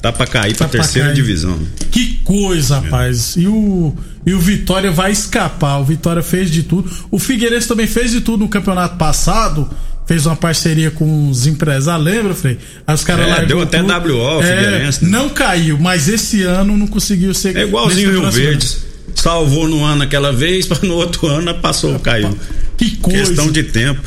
tá 0.00 0.11
pra 0.11 0.26
cair 0.26 0.56
tá 0.56 0.66
pra 0.66 0.80
terceira 0.80 1.08
cair. 1.08 1.14
divisão. 1.14 1.56
Que 1.92 2.16
coisa, 2.25 2.80
rapaz. 2.80 3.37
E 3.37 3.46
o, 3.46 3.94
e 4.26 4.34
o 4.34 4.40
Vitória 4.40 4.90
vai 4.90 5.12
escapar. 5.12 5.78
O 5.78 5.84
Vitória 5.84 6.20
fez 6.20 6.50
de 6.50 6.64
tudo. 6.64 6.90
O 7.12 7.18
Figueirense 7.18 7.68
também 7.68 7.87
fez 7.87 8.11
de 8.11 8.20
tudo 8.20 8.40
no 8.40 8.49
campeonato 8.49 8.96
passado. 8.96 9.70
Fez 10.04 10.26
uma 10.26 10.34
parceria 10.34 10.90
com 10.90 11.30
os 11.30 11.46
empresários, 11.46 12.04
lembra, 12.04 12.34
Frei? 12.34 12.58
Aí 12.84 12.94
os 12.94 13.04
caras 13.04 13.38
é, 13.38 13.46
Deu 13.46 13.62
até 13.62 13.80
tudo. 13.80 14.12
WO, 14.12 14.38
o 14.38 14.42
é, 14.42 14.56
Figueirense. 14.56 15.04
Né? 15.04 15.11
Não 15.12 15.28
caiu, 15.28 15.78
mas 15.78 16.08
esse 16.08 16.42
ano 16.42 16.76
não 16.76 16.88
conseguiu 16.88 17.32
ser. 17.32 17.56
É 17.56 17.62
igualzinho 17.62 18.08
o 18.08 18.20
Rio 18.22 18.30
Verde. 18.32 18.78
Salvou 19.14 19.68
no 19.68 19.84
ano 19.84 20.02
aquela 20.02 20.32
vez, 20.32 20.66
mas 20.68 20.80
no 20.80 20.94
outro 20.94 21.28
ano 21.28 21.54
passou, 21.54 22.00
caiu. 22.00 22.37
Que 22.76 22.96
coisa. 22.96 23.26
Questão 23.26 23.49
de 23.52 23.62
tempo. 23.62 24.00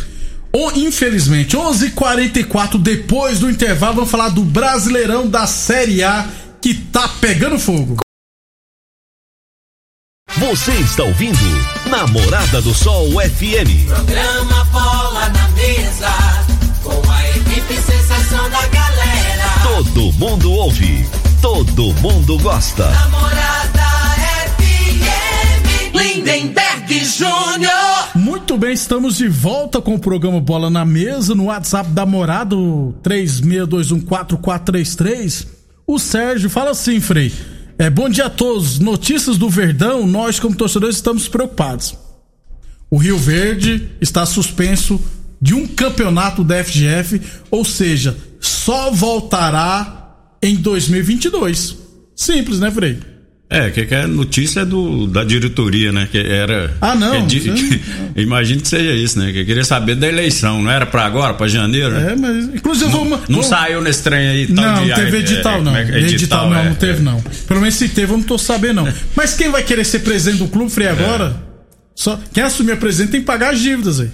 Infelizmente, 0.76 1.58
11:44 1.58 1.86
h 1.86 1.92
44 1.92 2.80
depois 2.80 3.40
do 3.40 3.50
intervalo, 3.50 3.96
vamos 3.96 4.12
falar 4.12 4.30
do 4.30 4.42
Brasileirão 4.42 5.28
da 5.28 5.46
Série 5.46 6.02
A 6.02 6.28
que 6.62 6.74
tá 6.74 7.10
pegando 7.20 7.60
fogo. 7.60 7.98
Você 10.38 10.72
está 10.74 11.04
ouvindo 11.04 11.38
Namorada 11.90 12.62
do 12.62 12.74
Sol 12.74 13.10
FM. 13.12 13.88
Programa 13.88 14.66
Bola 14.66 15.30
na 15.30 15.48
Mesa, 15.50 16.12
com 16.84 17.12
a 17.12 17.30
equipe 17.30 17.74
sensação 17.76 18.50
da 18.50 18.66
galera. 18.68 19.46
Todo 19.64 20.14
mundo 20.14 20.52
ouve, 20.52 21.06
todo 21.42 21.94
mundo 22.02 22.38
gosta. 22.40 22.90
Namorada 22.90 23.84
FM, 24.58 25.96
Lindenberg 25.96 27.06
Júnior. 27.06 27.85
Muito 28.56 28.68
bem, 28.68 28.74
estamos 28.74 29.18
de 29.18 29.28
volta 29.28 29.82
com 29.82 29.96
o 29.96 30.00
programa 30.00 30.40
Bola 30.40 30.70
na 30.70 30.86
Mesa, 30.86 31.36
no 31.36 31.48
WhatsApp 31.48 31.90
da 31.90 32.06
Morada, 32.06 32.56
36214433. 33.04 35.46
O 35.86 36.00
Sérgio 36.00 36.50
fala 36.50 36.72
assim, 36.72 37.02
Frei. 37.02 37.34
É, 37.78 37.90
bom 37.90 38.08
dia 38.08 38.28
a 38.28 38.30
todos. 38.30 38.80
Notícias 38.80 39.38
do 39.38 39.50
Verdão, 39.50 40.08
nós 40.08 40.40
como 40.40 40.56
torcedores 40.56 40.96
estamos 40.96 41.28
preocupados. 41.28 41.98
O 42.90 42.96
Rio 42.96 43.18
Verde 43.18 43.90
está 44.00 44.26
suspenso 44.26 45.02
de 45.42 45.54
um 45.54 45.68
campeonato 45.68 46.42
da 46.42 46.64
FGF, 46.64 47.22
ou 47.52 47.66
seja, 47.66 48.16
só 48.40 48.90
voltará 48.90 50.16
em 50.42 50.56
2022. 50.56 51.76
Simples, 52.16 52.62
né, 52.62 52.72
Frei? 52.72 53.15
É, 53.48 53.70
que, 53.70 53.86
que 53.86 53.94
é 53.94 54.08
notícia 54.08 54.66
do, 54.66 55.06
da 55.06 55.24
diretoria, 55.24 55.92
né? 55.92 56.08
Que 56.12 56.18
era. 56.18 56.76
Ah, 56.82 56.96
não. 56.96 57.28
Que, 57.28 57.40
que, 57.40 57.82
imagino 58.20 58.60
que 58.62 58.68
seja 58.68 58.92
isso, 58.92 59.20
né? 59.20 59.32
Que 59.32 59.46
queria 59.46 59.64
saber 59.64 59.96
da 59.96 60.08
eleição, 60.08 60.64
não 60.64 60.72
era 60.72 60.86
para 60.86 61.06
agora, 61.06 61.36
para 61.36 61.48
janeiro? 61.48 61.96
É, 61.96 62.16
mas. 62.16 62.46
Inclusive, 62.56 62.92
não, 62.92 63.08
vamos, 63.08 63.30
não 63.30 63.44
saiu 63.44 63.82
nesse 63.82 64.02
trem 64.02 64.28
aí 64.28 64.48
tal 64.48 64.66
Não, 64.66 64.84
de, 64.84 64.96
teve 64.96 65.18
edital, 65.18 65.60
é, 65.60 65.62
não. 65.62 65.78
É, 65.78 65.82
edital, 65.82 66.00
edital, 66.02 66.50
não, 66.50 66.58
é, 66.58 66.70
não 66.70 66.76
teve, 66.76 67.04
não. 67.04 67.22
Pelo 67.22 67.60
menos 67.60 67.76
se 67.76 67.88
teve, 67.90 68.12
eu 68.12 68.18
não 68.18 68.24
tô 68.24 68.38
sabendo, 68.38 68.84
não. 68.84 68.94
Mas 69.16 69.36
quem 69.36 69.52
vai 69.52 69.62
querer 69.62 69.86
ser 69.86 70.00
presidente 70.00 70.40
do 70.40 70.48
clube, 70.48 70.72
Frei, 70.72 70.88
agora? 70.88 71.36
Só, 71.94 72.20
quem 72.34 72.44
assumir 72.44 72.72
a 72.72 72.78
presidente 72.78 73.12
tem 73.12 73.20
que 73.20 73.28
pagar 73.28 73.54
as 73.54 73.60
dívidas 73.60 74.00
aí. 74.00 74.10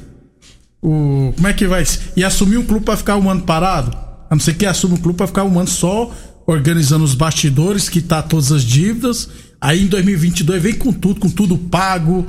O, 0.81 1.31
como 1.35 1.47
é 1.47 1.53
que 1.53 1.65
vai? 1.67 1.85
E 2.17 2.23
assumir 2.23 2.57
um 2.57 2.65
clube 2.65 2.83
para 2.83 2.97
ficar 2.97 3.15
um 3.15 3.29
ano 3.29 3.41
parado? 3.43 3.95
A 4.29 4.35
não 4.35 4.39
ser 4.39 4.55
que 4.55 4.65
assuma 4.65 4.95
um 4.95 4.97
clube 4.97 5.17
para 5.17 5.27
ficar 5.27 5.43
um 5.43 5.59
ano 5.59 5.67
só 5.67 6.11
organizando 6.45 7.03
os 7.03 7.13
bastidores, 7.13 7.89
que 7.89 8.01
tá 8.01 8.21
todas 8.21 8.51
as 8.51 8.63
dívidas. 8.63 9.29
Aí 9.59 9.83
em 9.83 9.87
2022 9.87 10.61
vem 10.61 10.73
com 10.73 10.91
tudo, 10.91 11.19
com 11.19 11.29
tudo 11.29 11.57
pago, 11.57 12.25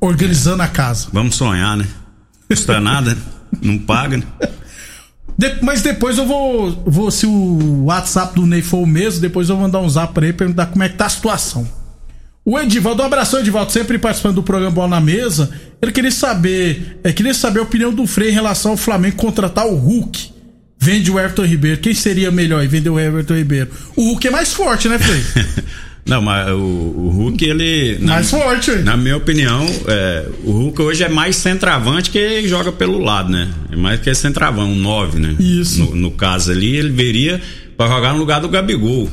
organizando 0.00 0.62
a 0.62 0.68
casa. 0.68 1.08
Vamos 1.12 1.36
sonhar, 1.36 1.76
né? 1.76 1.86
Não 2.48 2.56
custa 2.56 2.80
nada, 2.80 3.16
não 3.60 3.78
paga, 3.78 4.18
né? 4.18 4.24
De, 5.36 5.62
mas 5.62 5.82
depois 5.82 6.16
eu 6.16 6.26
vou, 6.26 6.70
vou. 6.86 7.10
Se 7.10 7.26
o 7.26 7.84
WhatsApp 7.84 8.34
do 8.34 8.46
Ney 8.46 8.62
for 8.62 8.78
o 8.78 8.86
mesmo, 8.86 9.20
depois 9.20 9.48
eu 9.48 9.56
vou 9.56 9.64
mandar 9.64 9.80
um 9.80 9.88
zap 9.88 10.14
pra 10.14 10.24
ele 10.24 10.32
perguntar 10.32 10.66
como 10.66 10.82
é 10.82 10.88
que 10.88 10.96
tá 10.96 11.06
a 11.06 11.08
situação. 11.08 11.68
O 12.46 12.58
Edivaldo, 12.58 13.02
um 13.02 13.06
abração, 13.06 13.40
Edivaldo, 13.40 13.72
sempre 13.72 13.98
participando 13.98 14.36
do 14.36 14.42
programa 14.42 14.70
Bola 14.70 14.88
na 14.88 15.00
Mesa. 15.00 15.50
Ele 15.80 15.90
queria 15.90 16.10
saber, 16.10 17.00
é, 17.02 17.10
queria 17.12 17.32
saber 17.32 17.60
a 17.60 17.62
opinião 17.62 17.92
do 17.92 18.06
Frei 18.06 18.30
em 18.30 18.34
relação 18.34 18.72
ao 18.72 18.76
Flamengo 18.76 19.16
contratar 19.16 19.66
o 19.66 19.74
Hulk. 19.74 20.33
Vende 20.84 21.10
o 21.10 21.18
Everton 21.18 21.46
Ribeiro. 21.46 21.80
Quem 21.80 21.94
seria 21.94 22.30
melhor 22.30 22.62
em 22.62 22.68
vender 22.68 22.90
o 22.90 23.00
Everton 23.00 23.36
Ribeiro? 23.36 23.70
O 23.96 24.02
Hulk 24.10 24.28
é 24.28 24.30
mais 24.30 24.52
forte, 24.52 24.86
né, 24.86 24.98
Frei? 24.98 25.22
Não, 26.04 26.20
mas 26.20 26.50
o, 26.50 26.56
o 26.58 27.08
Hulk, 27.08 27.42
ele. 27.42 27.98
Mais 28.02 28.30
na, 28.30 28.38
forte, 28.38 28.70
hein? 28.70 28.82
Na 28.82 28.94
minha 28.94 29.16
opinião, 29.16 29.64
é, 29.88 30.26
o 30.44 30.50
Hulk 30.50 30.82
hoje 30.82 31.02
é 31.02 31.08
mais 31.08 31.36
centroavante 31.36 32.10
que 32.10 32.46
joga 32.46 32.70
pelo 32.70 32.98
lado, 32.98 33.32
né? 33.32 33.48
É 33.72 33.76
mais 33.76 33.98
que 33.98 34.14
centroavante, 34.14 34.70
um 34.70 34.76
9, 34.76 35.18
né? 35.18 35.34
Isso. 35.40 35.80
No, 35.80 35.96
no, 35.96 36.10
caso 36.10 36.52
ali, 36.52 36.76
ele 36.76 36.90
veria 36.90 37.40
para 37.78 37.88
jogar 37.88 38.12
no 38.12 38.18
lugar 38.18 38.42
do 38.42 38.50
Gabigol. 38.50 39.08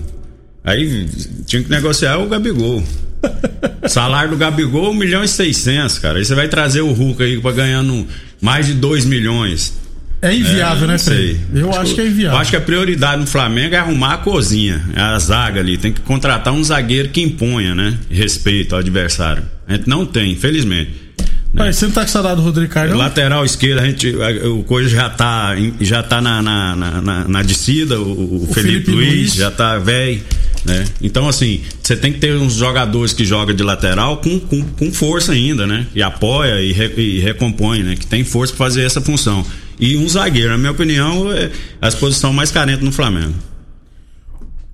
Aí 0.65 1.07
tinha 1.45 1.63
que 1.63 1.69
negociar 1.69 2.17
o 2.17 2.27
Gabigol. 2.27 2.83
Salário 3.87 4.31
do 4.31 4.37
Gabigol, 4.37 4.91
1 4.91 4.93
milhão 4.93 5.23
e 5.23 5.27
600, 5.29 5.99
cara. 5.99 6.19
Aí 6.19 6.25
você 6.25 6.35
vai 6.35 6.49
trazer 6.49 6.81
o 6.81 6.91
Hulk 6.91 7.23
aí 7.23 7.39
pra 7.39 7.53
ganhando 7.53 8.05
mais 8.41 8.67
de 8.67 8.73
2 8.73 9.05
milhões. 9.05 9.79
É 10.21 10.35
inviável, 10.35 10.83
é, 10.83 10.87
né, 10.87 10.97
Frei? 10.99 11.39
Eu 11.53 11.69
acho, 11.69 11.79
acho, 11.79 11.95
que 11.95 12.01
é 12.01 12.07
inviável. 12.07 12.37
Eu 12.37 12.41
acho 12.41 12.51
que 12.51 12.55
a 12.55 12.61
prioridade 12.61 13.19
no 13.19 13.27
Flamengo 13.27 13.73
é 13.73 13.79
arrumar 13.79 14.13
a 14.13 14.17
cozinha, 14.17 14.83
a 14.95 15.17
zaga 15.17 15.59
ali. 15.59 15.77
Tem 15.77 15.91
que 15.91 16.01
contratar 16.01 16.53
um 16.53 16.63
zagueiro 16.63 17.09
que 17.09 17.21
imponha, 17.21 17.73
né? 17.73 17.97
Respeito 18.09 18.75
ao 18.75 18.79
adversário. 18.79 19.43
A 19.67 19.73
gente 19.73 19.89
não 19.89 20.05
tem, 20.05 20.31
infelizmente. 20.33 20.91
Né? 21.53 21.63
Pai, 21.63 21.73
você 21.73 21.85
não 21.85 21.91
tá 21.91 22.01
com 22.01 22.07
saudade 22.07 22.35
do 22.35 22.43
Rodrigo 22.43 22.71
Caio, 22.71 22.95
Lateral 22.95 23.43
esquerda, 23.43 23.81
a 23.81 23.85
gente, 23.85 24.15
o 24.45 24.63
Coisa 24.63 24.89
já 24.89 25.09
tá, 25.09 25.53
já 25.81 26.01
tá 26.01 26.21
na, 26.21 26.41
na, 26.41 26.75
na, 26.75 27.27
na 27.27 27.41
descida, 27.41 27.99
o, 27.99 28.03
o, 28.03 28.43
o 28.43 28.53
Felipe, 28.53 28.85
Felipe, 28.85 28.91
Luiz, 28.91 29.13
Luiz 29.13 29.33
já 29.33 29.49
tá 29.49 29.77
velho. 29.77 30.21
Né? 30.63 30.85
Então, 31.01 31.27
assim, 31.27 31.61
você 31.81 31.95
tem 31.95 32.13
que 32.13 32.19
ter 32.19 32.35
uns 32.37 32.53
jogadores 32.53 33.11
que 33.11 33.25
jogam 33.25 33.55
de 33.55 33.63
lateral 33.63 34.17
com, 34.17 34.39
com, 34.39 34.61
com 34.61 34.93
força 34.93 35.31
ainda, 35.31 35.65
né? 35.65 35.87
E 35.95 36.03
apoia 36.03 36.61
e, 36.61 36.71
re, 36.71 36.93
e 36.95 37.19
recompõe, 37.19 37.81
né? 37.81 37.95
Que 37.95 38.05
tem 38.05 38.23
força 38.23 38.53
para 38.53 38.65
fazer 38.67 38.83
essa 38.83 39.01
função 39.01 39.43
e 39.81 39.97
um 39.97 40.07
zagueiro. 40.07 40.51
Na 40.51 40.57
minha 40.57 40.71
opinião, 40.71 41.33
é 41.33 41.51
a 41.81 41.87
exposição 41.87 42.31
mais 42.31 42.51
carente 42.51 42.83
no 42.83 42.91
Flamengo. 42.91 43.33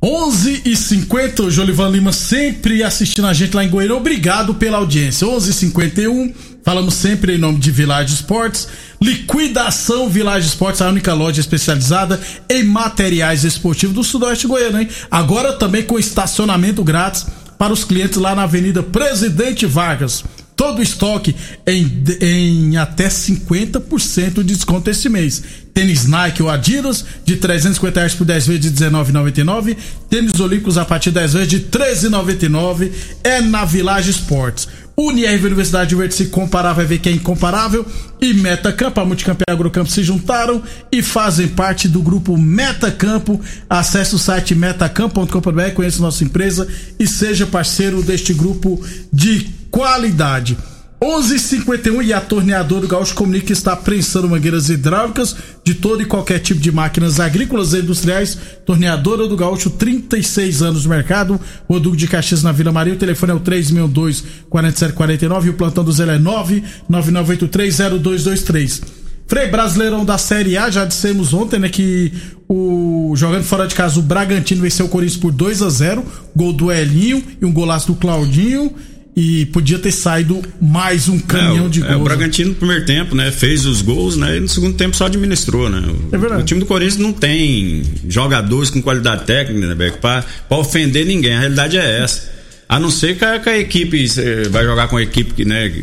11 0.03 0.61
e 0.65 0.75
50 0.75 1.43
o 1.43 1.51
Jolivan 1.51 1.89
Lima 1.89 2.11
sempre 2.11 2.83
assistindo 2.83 3.25
a 3.25 3.33
gente 3.33 3.55
lá 3.55 3.63
em 3.63 3.69
Goiânia. 3.69 3.95
Obrigado 3.95 4.53
pela 4.53 4.77
audiência. 4.77 5.25
11 5.25 5.49
e 5.49 5.53
51 5.53 6.33
falamos 6.63 6.93
sempre 6.93 7.35
em 7.35 7.37
nome 7.39 7.57
de 7.57 7.71
Village 7.71 8.13
Esportes. 8.13 8.67
Liquidação 9.01 10.07
Village 10.07 10.49
Esportes, 10.49 10.81
a 10.81 10.89
única 10.89 11.13
loja 11.15 11.39
especializada 11.39 12.21
em 12.47 12.63
materiais 12.63 13.43
esportivos 13.43 13.95
do 13.95 14.03
Sudoeste 14.03 14.45
Goiano, 14.45 14.81
hein? 14.81 14.87
Agora 15.09 15.53
também 15.53 15.81
com 15.81 15.97
estacionamento 15.97 16.83
grátis 16.83 17.25
para 17.57 17.73
os 17.73 17.83
clientes 17.83 18.17
lá 18.17 18.35
na 18.35 18.43
Avenida 18.43 18.83
Presidente 18.83 19.65
Vargas 19.65 20.23
todo 20.57 20.79
o 20.79 20.81
estoque 20.81 21.35
em, 21.65 22.03
em 22.19 22.77
até 22.77 23.07
50% 23.07 24.37
de 24.37 24.55
desconto 24.55 24.89
esse 24.89 25.07
mês. 25.07 25.43
Tênis 25.71 26.07
Nike 26.07 26.41
ou 26.41 26.49
Adidas 26.49 27.05
de 27.23 27.35
350 27.35 27.99
reais 27.99 28.15
por 28.15 28.25
10 28.25 28.47
vezes 28.47 28.61
de 28.61 28.71
19,99. 28.71 29.77
Tênis 30.09 30.39
Olímpicos 30.39 30.77
a 30.79 30.83
partir 30.83 31.11
de 31.11 31.19
10 31.19 31.33
vezes 31.33 31.47
de 31.47 31.59
13,99. 31.59 32.91
É 33.23 33.39
na 33.39 33.63
Village 33.63 34.09
Esportes. 34.09 34.67
Unirv 34.99 35.45
Universidade 35.45 35.89
de 35.89 35.95
Verde 35.95 36.15
se 36.15 36.25
comparar 36.25 36.73
vai 36.73 36.83
ver 36.83 36.97
que 36.97 37.07
é 37.07 37.11
incomparável 37.11 37.85
e 38.19 38.33
Metacampo, 38.33 38.99
a 38.99 39.05
Multicampo 39.05 39.43
e 39.47 39.51
a 39.51 39.53
Agrocampo 39.53 39.91
se 39.91 40.01
juntaram 40.01 40.63
e 40.91 41.03
fazem 41.03 41.47
parte 41.47 41.87
do 41.87 42.01
grupo 42.01 42.35
Metacampo. 42.35 43.39
Acesse 43.69 44.15
o 44.15 44.17
site 44.17 44.55
metacampo.com.br, 44.55 45.71
conheça 45.75 46.01
nossa 46.01 46.23
empresa 46.23 46.67
e 46.99 47.05
seja 47.05 47.45
parceiro 47.45 48.01
deste 48.01 48.33
grupo 48.33 48.83
de 49.13 49.56
qualidade. 49.71 50.57
11:51 50.99 52.03
e 52.03 52.11
a 52.11 52.19
torneadora 52.19 52.81
do 52.81 52.87
Gaúcho 52.87 53.13
comunica 53.13 53.45
que 53.47 53.53
está 53.53 53.75
prensando 53.75 54.27
mangueiras 54.27 54.67
hidráulicas 54.67 55.35
de 55.63 55.75
todo 55.75 56.01
e 56.01 56.05
qualquer 56.05 56.39
tipo 56.39 56.59
de 56.59 56.71
máquinas 56.71 57.19
agrícolas 57.19 57.73
e 57.73 57.79
industriais. 57.79 58.35
Torneadora 58.65 59.27
do 59.27 59.37
Gaúcho, 59.37 59.69
36 59.69 60.63
anos 60.63 60.85
no 60.85 60.89
mercado. 60.89 61.39
Rodrigo 61.69 61.95
de 61.95 62.07
Caxias 62.07 62.41
na 62.41 62.51
Vila 62.51 62.71
Maria. 62.71 62.95
O 62.95 62.97
telefone 62.97 63.31
é 63.31 63.35
o 63.35 63.39
362 63.39 64.23
4749 64.49 65.47
e 65.47 65.51
o 65.51 65.53
plantão 65.53 65.83
do 65.83 65.91
Zé 65.91 66.03
é 66.03 66.17
999830223. 66.17 68.81
Frei 69.27 69.49
Brasileirão 69.49 70.03
da 70.05 70.17
Série 70.17 70.57
A, 70.57 70.71
já 70.71 70.85
dissemos 70.85 71.33
ontem, 71.33 71.59
né, 71.59 71.67
que 71.67 72.13
o 72.47 73.11
jogando 73.15 73.43
fora 73.43 73.67
de 73.67 73.75
casa 73.75 73.99
o 73.99 74.01
Bragantino 74.01 74.61
venceu 74.61 74.85
o 74.85 74.89
Corinthians 74.89 75.19
por 75.19 75.33
2 75.33 75.61
a 75.61 75.69
0, 75.69 76.05
gol 76.33 76.53
do 76.53 76.71
Elinho 76.71 77.21
e 77.41 77.45
um 77.45 77.51
golaço 77.51 77.87
do 77.87 77.95
Claudinho 77.95 78.73
e 79.19 79.47
podia 79.47 79.79
ter 79.79 79.91
saído 79.91 80.43
mais 80.61 81.09
um 81.09 81.17
caminhão 81.17 81.65
é, 81.65 81.69
de 81.69 81.79
gols. 81.79 81.91
É, 81.91 81.95
o 81.95 82.03
Bragantino 82.03 82.49
no 82.49 82.55
primeiro 82.55 82.85
tempo, 82.85 83.15
né, 83.15 83.31
fez 83.31 83.65
os 83.65 83.81
gols, 83.81 84.15
né, 84.15 84.37
e 84.37 84.39
no 84.39 84.47
segundo 84.47 84.75
tempo 84.75 84.95
só 84.95 85.07
administrou, 85.07 85.71
né. 85.71 85.79
O, 85.79 86.15
É 86.15 86.19
verdade. 86.19 86.43
o 86.43 86.45
time 86.45 86.59
do 86.59 86.67
Corinthians 86.67 86.97
não 86.97 87.11
tem 87.11 87.81
jogadores 88.07 88.69
com 88.69 88.79
qualidade 88.79 89.25
técnica, 89.25 89.73
né, 89.73 89.91
pra 89.99 90.23
ofender 90.51 91.03
ninguém. 91.03 91.33
A 91.33 91.39
realidade 91.39 91.79
é 91.79 92.03
essa. 92.03 92.31
A 92.69 92.79
não 92.79 92.91
ser 92.91 93.17
que 93.17 93.25
a, 93.25 93.39
que 93.39 93.49
a 93.49 93.57
equipe 93.57 94.05
eh, 94.19 94.49
vai 94.49 94.63
jogar 94.63 94.87
com 94.87 94.97
a 94.97 95.01
equipe 95.01 95.33
que, 95.33 95.43
né, 95.45 95.73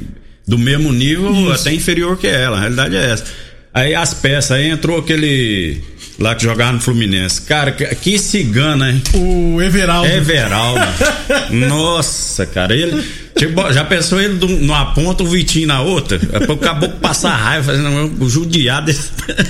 do 0.46 0.56
mesmo 0.56 0.92
nível, 0.92 1.32
Isso. 1.32 1.50
até 1.50 1.74
inferior 1.74 2.16
que 2.16 2.28
ela. 2.28 2.58
A 2.58 2.60
realidade 2.60 2.94
é 2.94 3.10
essa. 3.10 3.24
Aí 3.72 3.96
as 3.96 4.14
peças, 4.14 4.52
aí 4.52 4.68
entrou 4.68 4.98
aquele 4.98 5.82
lá 6.20 6.36
que 6.36 6.44
jogava 6.44 6.72
no 6.72 6.80
Fluminense. 6.80 7.42
Cara, 7.42 7.72
que, 7.72 7.84
que 7.96 8.16
cigana, 8.16 8.92
hein? 8.92 9.02
O 9.14 9.60
Everaldo. 9.60 10.08
Everaldo. 10.08 10.86
Nossa, 11.50 12.46
cara, 12.46 12.76
ele. 12.76 13.23
Tipo, 13.36 13.72
já 13.72 13.84
pensou 13.84 14.20
ele 14.20 14.34
numa 14.34 14.92
ponta, 14.94 15.24
o 15.24 15.26
Vitinho 15.26 15.66
na 15.66 15.80
outra? 15.80 16.20
Acabou 16.32 16.88
de 16.88 16.94
passar 16.96 17.34
raiva, 17.34 17.64
fazendo 17.72 18.12
o 18.24 18.30
judiado. 18.30 18.92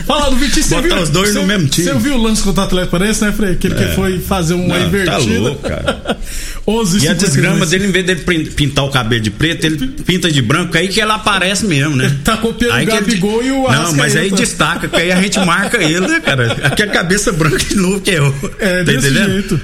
Fala 0.06 0.30
do 0.30 0.36
Vitinho, 0.36 0.64
você 0.64 0.74
Botar 0.76 0.88
viu? 0.94 1.02
os 1.02 1.10
dois 1.10 1.32
você, 1.34 1.38
no 1.38 1.46
mesmo 1.46 1.68
time. 1.68 1.86
Você 1.88 1.98
viu 1.98 2.14
o 2.14 2.22
lance 2.22 2.42
contra 2.42 2.62
o 2.62 2.64
Atlético 2.64 2.92
Paranaense, 2.92 3.22
né, 3.24 3.32
Frei? 3.32 3.52
Aquele 3.52 3.74
que 3.74 3.88
foi 3.94 4.18
fazer 4.20 4.54
uma 4.54 4.78
Não, 4.78 4.86
invertida. 4.86 5.10
tá 5.12 5.18
louco, 5.18 5.62
cara. 5.68 6.16
11 6.66 7.04
E 7.04 7.08
a 7.08 7.12
desgrama 7.12 7.66
52. 7.66 7.70
dele, 7.70 7.86
em 7.86 7.90
vez 7.92 8.06
dele 8.06 8.50
pintar 8.52 8.84
o 8.86 8.90
cabelo 8.90 9.20
de 9.22 9.30
preto, 9.30 9.66
ele 9.66 9.76
pinta 9.86 10.32
de 10.32 10.40
branco, 10.40 10.78
aí 10.78 10.88
que 10.88 10.98
ela 10.98 11.16
aparece 11.16 11.66
mesmo, 11.66 11.94
né? 11.94 12.06
Ele 12.06 12.14
tá 12.24 12.38
copiando 12.38 12.72
Aí 12.72 12.84
o 12.86 12.88
que 12.88 12.94
ele- 12.96 13.04
Gabigol 13.04 13.44
e 13.44 13.50
o 13.50 13.70
Não, 13.70 13.92
mas 13.96 14.16
aí 14.16 14.30
destaca, 14.30 14.88
que 14.88 14.96
aí 14.96 15.12
a 15.12 15.20
gente 15.20 15.38
marca 15.40 15.76
ele, 15.82 16.00
né, 16.00 16.20
cara? 16.20 16.52
Aqui 16.64 16.82
a 16.82 16.86
cabeça 16.86 17.32
branca 17.32 17.58
de 17.58 17.74
novo 17.76 18.00
que 18.00 18.12
é 18.12 18.22
o. 18.22 18.34
É, 18.58 18.78
tá 18.78 18.82
desse 18.92 19.08
entendendo? 19.08 19.30
jeito. 19.30 19.60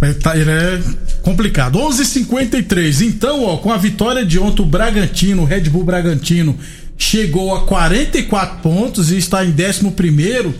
Mas 0.00 0.16
tá, 0.16 0.36
ele 0.36 0.50
é 0.50 0.80
complicado. 1.22 1.78
11:53. 1.78 3.00
Então, 3.00 3.44
ó, 3.44 3.56
com 3.56 3.72
a 3.72 3.76
vitória 3.76 4.24
de 4.24 4.38
ontem, 4.38 4.62
o 4.62 4.66
Bragantino, 4.66 5.42
o 5.42 5.44
Red 5.44 5.62
Bull 5.62 5.84
Bragantino, 5.84 6.58
chegou 6.98 7.54
a 7.54 7.66
44 7.66 8.58
pontos 8.58 9.10
e 9.10 9.16
está 9.16 9.44
em 9.44 9.50
11, 9.50 10.54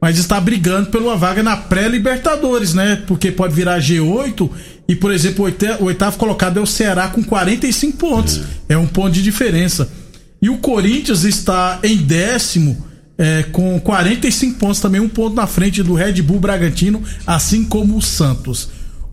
mas 0.00 0.18
está 0.18 0.40
brigando 0.40 0.90
por 0.90 1.00
uma 1.00 1.16
vaga 1.16 1.42
na 1.42 1.56
pré-Libertadores, 1.56 2.74
né? 2.74 3.02
Porque 3.06 3.30
pode 3.30 3.54
virar 3.54 3.80
G8 3.80 4.50
e, 4.88 4.94
por 4.94 5.12
exemplo, 5.12 5.46
o 5.80 5.84
oitavo 5.84 6.18
colocado 6.18 6.58
é 6.58 6.62
o 6.62 6.66
Ceará 6.66 7.08
com 7.08 7.22
45 7.22 7.96
pontos. 7.96 8.40
É 8.68 8.76
um 8.76 8.86
ponto 8.86 9.12
de 9.12 9.22
diferença. 9.22 9.88
E 10.42 10.50
o 10.50 10.58
Corinthians 10.58 11.24
está 11.24 11.78
em 11.82 11.96
décimo 11.96 12.84
é, 13.16 13.44
com 13.44 13.80
45 13.80 14.58
pontos, 14.58 14.80
também 14.80 15.00
um 15.00 15.08
ponto 15.08 15.34
na 15.34 15.46
frente 15.46 15.82
do 15.82 15.94
Red 15.94 16.20
Bull 16.20 16.40
Bragantino, 16.40 17.02
assim 17.26 17.64
como 17.64 17.96
o 17.96 18.02
Santos. 18.02 18.68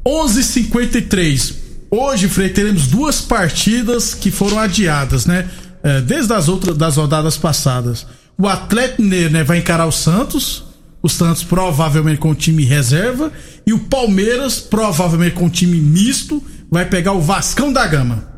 11:53. 0.06 1.54
Hoje, 1.90 2.28
Frei, 2.28 2.50
teremos 2.50 2.88
duas 2.88 3.22
partidas 3.22 4.14
que 4.14 4.32
foram 4.32 4.58
adiadas, 4.60 5.26
né? 5.26 5.50
É, 5.84 6.00
desde 6.02 6.34
as 6.34 6.48
outras 6.48 6.78
das 6.78 6.96
rodadas 6.96 7.38
passadas. 7.38 8.06
O 8.38 8.48
Atlético 8.48 9.02
Mineiro 9.02 9.34
né, 9.34 9.44
vai 9.44 9.58
encarar 9.58 9.86
o 9.86 9.92
Santos. 9.92 10.64
O 11.04 11.10
Santos 11.10 11.44
provavelmente 11.44 12.20
com 12.20 12.32
o 12.32 12.36
time 12.36 12.64
reserva. 12.64 13.32
E 13.66 13.74
o 13.74 13.80
Palmeiras, 13.80 14.60
provavelmente 14.60 15.36
com 15.36 15.46
o 15.46 15.50
time 15.50 15.78
misto, 15.78 16.44
vai 16.70 16.86
pegar 16.86 17.14
o 17.14 17.22
Vascão 17.22 17.74
da 17.74 17.86
Gama. 17.86 18.32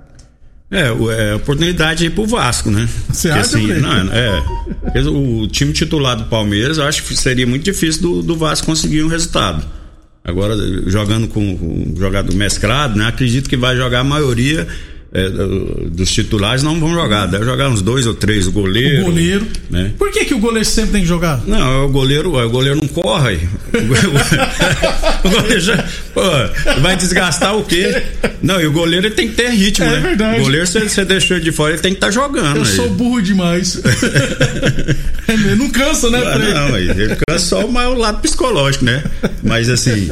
É, 0.71 0.87
é 0.87 1.35
oportunidade 1.35 2.03
aí 2.03 2.09
pro 2.09 2.25
Vasco, 2.25 2.71
né? 2.71 2.89
Você 3.07 3.27
Porque, 3.27 3.39
acha, 3.39 3.57
assim, 3.57 3.67
não, 3.79 4.11
é. 4.11 4.43
Porque 4.81 4.99
O 4.99 5.47
time 5.47 5.71
titular 5.71 6.17
do 6.17 6.23
Palmeiras, 6.23 6.79
eu 6.79 6.85
acho 6.85 7.03
que 7.03 7.15
seria 7.15 7.45
muito 7.45 7.63
difícil 7.63 8.01
do, 8.01 8.23
do 8.23 8.35
Vasco 8.35 8.65
conseguir 8.65 9.03
um 9.03 9.07
resultado. 9.07 9.63
Agora, 10.23 10.55
jogando 10.87 11.27
com, 11.27 11.93
jogador 11.97 12.33
mesclado, 12.33 12.97
né? 12.97 13.07
Acredito 13.07 13.49
que 13.49 13.57
vai 13.57 13.75
jogar 13.75 13.99
a 13.99 14.03
maioria 14.05 14.67
é, 15.13 15.29
do- 15.29 15.89
dos 15.91 16.11
titulares 16.11 16.63
não 16.63 16.79
vão 16.79 16.93
jogar. 16.93 17.27
Deve 17.27 17.45
jogar 17.45 17.69
uns 17.69 17.81
dois 17.81 18.05
ou 18.07 18.13
três, 18.15 18.47
o 18.47 18.51
goleiro. 18.51 19.01
O 19.03 19.05
goleiro. 19.05 19.47
Né? 19.69 19.91
Por 19.97 20.11
que, 20.11 20.25
que 20.25 20.33
o 20.33 20.39
goleiro 20.39 20.65
sempre 20.67 20.93
tem 20.93 21.01
que 21.01 21.07
jogar? 21.07 21.41
Não, 21.45 21.85
o 21.85 21.89
goleiro, 21.89 22.35
o 22.35 22.49
goleiro 22.49 22.79
não 22.81 22.87
corre. 22.87 23.39
O 25.23 25.29
goleiro 25.29 25.61
já, 25.61 25.77
pô, 26.13 26.21
vai 26.81 26.97
desgastar 26.97 27.55
o 27.55 27.63
quê? 27.63 28.03
Não, 28.41 28.59
e 28.59 28.67
o 28.67 28.73
goleiro 28.73 29.07
ele 29.07 29.15
tem 29.15 29.29
que 29.29 29.35
ter 29.35 29.49
ritmo, 29.51 29.85
É 29.85 29.89
né? 29.91 29.99
verdade. 30.01 30.39
O 30.41 30.43
goleiro, 30.43 30.67
se 30.67 30.77
você 30.81 31.05
deixou 31.05 31.37
ele 31.37 31.45
de 31.45 31.51
fora, 31.53 31.71
ele 31.73 31.81
tem 31.81 31.91
que 31.93 31.97
estar 31.97 32.11
jogando. 32.11 32.57
Eu 32.57 32.63
aí. 32.63 32.67
sou 32.67 32.89
burro 32.89 33.21
demais. 33.21 33.79
É 35.25 35.55
não 35.55 35.69
cansa, 35.69 36.09
né, 36.09 36.21
Ah, 36.25 36.37
não, 36.37 36.75
aí 36.75 36.89
ele 36.89 37.15
cansa 37.27 37.45
só 37.45 37.65
o 37.65 37.71
maior 37.71 37.97
lado 37.97 38.19
psicológico, 38.21 38.83
né? 38.83 39.01
Mas 39.41 39.69
assim, 39.69 40.09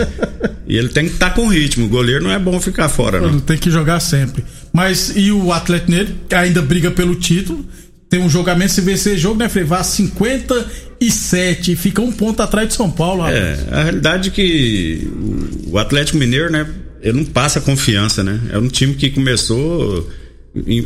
e 0.65 0.77
ele 0.77 0.87
tem 0.87 1.05
que 1.07 1.13
estar 1.13 1.31
com 1.31 1.47
ritmo. 1.49 1.85
O 1.85 1.89
goleiro 1.89 2.23
não 2.23 2.31
é 2.31 2.39
bom 2.39 2.59
ficar 2.61 2.87
fora, 2.87 3.19
não. 3.19 3.39
Tem 3.39 3.57
que 3.57 3.69
jogar 3.69 3.99
sempre. 3.99 4.41
Mas 4.73 5.13
e 5.15 5.31
o 5.31 5.51
Atlético 5.51 5.91
Mineiro 5.91 6.13
que 6.29 6.35
ainda 6.35 6.61
briga 6.61 6.91
pelo 6.91 7.15
título? 7.15 7.65
Tem 8.09 8.19
um 8.19 8.29
jogamento, 8.29 8.73
se 8.73 8.81
vencer 8.81 9.17
jogo, 9.17 9.37
né, 9.39 9.47
Frei? 9.47 9.63
Vai 9.63 9.79
a 9.79 9.83
57 9.83 11.71
e 11.71 11.75
fica 11.75 12.01
um 12.01 12.11
ponto 12.11 12.41
atrás 12.41 12.67
de 12.67 12.73
São 12.73 12.89
Paulo. 12.91 13.21
rapaz. 13.23 13.37
É, 13.37 13.67
a 13.71 13.83
realidade 13.83 14.29
é 14.29 14.31
que 14.31 15.07
o- 15.67 15.77
Atlético 15.77 16.17
Mineiro, 16.17 16.51
né, 16.51 16.67
ele 17.01 17.17
não 17.17 17.25
passa 17.25 17.59
confiança, 17.61 18.23
né? 18.23 18.39
É 18.51 18.57
um 18.57 18.67
time 18.67 18.93
que 18.95 19.09
começou 19.09 20.09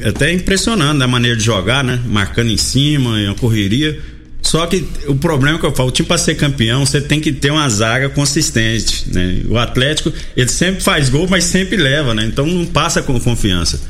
até 0.05 0.31
impressionando 0.31 0.99
da 0.99 1.07
maneira 1.07 1.35
de 1.35 1.43
jogar, 1.43 1.83
né? 1.83 1.99
Marcando 2.07 2.49
em 2.51 2.57
cima, 2.57 3.19
em 3.19 3.25
uma 3.27 3.35
correria. 3.35 3.99
Só 4.45 4.65
que 4.67 4.85
o 5.07 5.15
problema 5.15 5.57
que 5.57 5.65
eu 5.65 5.73
falo, 5.73 5.89
o 5.89 5.91
time 5.91 6.07
para 6.07 6.17
ser 6.19 6.35
campeão, 6.35 6.85
você 6.85 7.01
tem 7.01 7.19
que 7.19 7.31
ter 7.33 7.49
uma 7.51 7.67
zaga 7.67 8.09
consistente, 8.09 9.05
né? 9.11 9.41
O 9.49 9.57
Atlético, 9.57 10.13
ele 10.37 10.49
sempre 10.49 10.81
faz 10.83 11.09
gol, 11.09 11.27
mas 11.27 11.43
sempre 11.45 11.75
leva, 11.77 12.13
né? 12.13 12.25
Então 12.25 12.45
não 12.45 12.65
passa 12.65 13.01
com 13.01 13.19
confiança. 13.19 13.81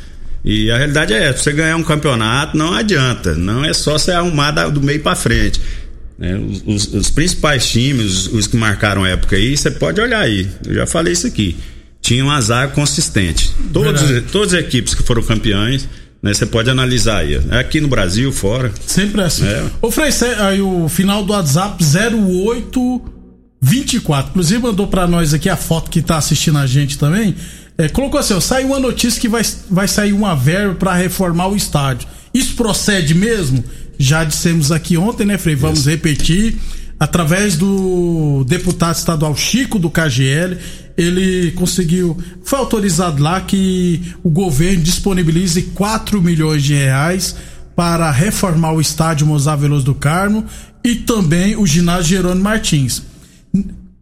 E 0.44 0.72
a 0.72 0.78
realidade 0.78 1.12
é 1.14 1.26
essa, 1.26 1.40
você 1.40 1.52
ganhar 1.52 1.76
um 1.76 1.84
campeonato 1.84 2.56
não 2.56 2.74
adianta, 2.74 3.34
não 3.36 3.66
é 3.66 3.74
só 3.74 3.98
você 3.98 4.12
arrumar 4.12 4.52
do 4.70 4.80
meio 4.82 5.00
para 5.02 5.16
frente. 5.16 5.60
né? 6.18 6.38
Os, 6.38 6.64
os- 6.66 6.94
os 6.94 7.10
principais 7.10 7.68
times, 7.68 8.06
os, 8.06 8.28
os 8.34 8.48
que 8.48 8.56
marcaram 8.56 9.04
a 9.04 9.10
época 9.10 9.36
aí, 9.36 9.58
você 9.58 9.70
pode 9.72 10.00
olhar 10.00 10.22
aí. 10.22 10.48
Eu 10.66 10.74
já 10.76 10.88
falei 10.88 11.12
isso 11.14 11.28
aqui. 11.28 11.58
Tinha 12.02 12.24
uma 12.24 12.40
zaga 12.40 12.72
consistente. 12.72 13.52
Todos, 13.74 14.02
todas 14.32 14.54
as 14.54 14.60
equipes 14.62 14.94
que 14.94 15.04
foram 15.04 15.22
campeões, 15.24 15.90
né, 16.26 16.34
você 16.34 16.46
pode 16.48 16.70
analisar 16.72 17.20
aí. 17.20 17.40
Aqui 17.52 17.80
no 17.80 17.88
Brasil, 17.88 18.32
fora. 18.32 18.72
Sempre 18.88 19.22
é 19.22 19.26
assim. 19.26 19.46
É. 19.46 19.64
Ô, 19.80 19.92
Frei, 19.92 20.10
aí 20.40 20.60
o 20.60 20.90
final 20.90 21.24
do 21.24 21.34
WhatsApp 21.34 21.84
0824. 21.84 24.32
Inclusive 24.32 24.60
mandou 24.60 24.88
pra 24.88 25.06
nós 25.06 25.36
aqui 25.36 25.48
a 25.48 25.56
foto 25.56 25.92
que 25.92 26.02
tá 26.02 26.18
assistindo 26.18 26.58
a 26.58 26.66
gente 26.66 26.98
também. 26.98 27.36
É, 27.78 27.88
colocou 27.90 28.20
assim, 28.20 28.34
ó, 28.34 28.40
saiu 28.40 28.70
uma 28.70 28.80
notícia 28.80 29.22
que 29.22 29.30
vai, 29.30 29.44
vai 29.70 29.88
sair 29.88 30.14
uma 30.14 30.36
verba 30.36 30.74
pra 30.74 30.96
reformar 30.96 31.48
o 31.48 31.56
estádio. 31.56 32.08
Isso 32.34 32.56
procede 32.56 33.14
mesmo? 33.14 33.64
Já 34.00 34.24
dissemos 34.24 34.72
aqui 34.72 34.98
ontem, 34.98 35.28
né, 35.28 35.38
Frei? 35.38 35.56
Vamos 35.56 35.86
repetir. 35.86 36.58
Através 37.00 37.58
do 37.58 38.46
deputado 38.48 38.96
estadual 38.96 39.36
Chico 39.36 39.78
do 39.78 39.90
KGL, 39.90 40.58
ele 40.98 41.52
conseguiu. 41.52 42.18
Foi 42.44 42.60
autorizado 42.60 43.22
lá 43.22 43.42
que 43.42 44.02
o 44.24 44.30
governo 44.30 44.82
disponibilize 44.82 45.62
4 45.62 46.22
milhões 46.22 46.64
de 46.64 46.74
reais 46.74 47.36
para 47.76 48.10
reformar 48.10 48.72
o 48.72 48.80
estádio 48.80 49.28
Mozar 49.28 49.58
Veloso 49.58 49.84
do 49.84 49.94
Carmo 49.96 50.46
e 50.84 50.96
também 50.96 51.58
o 51.58 51.68
ginásio 51.68 52.16
Jerônimo 52.16 52.44
Martins. 52.44 53.04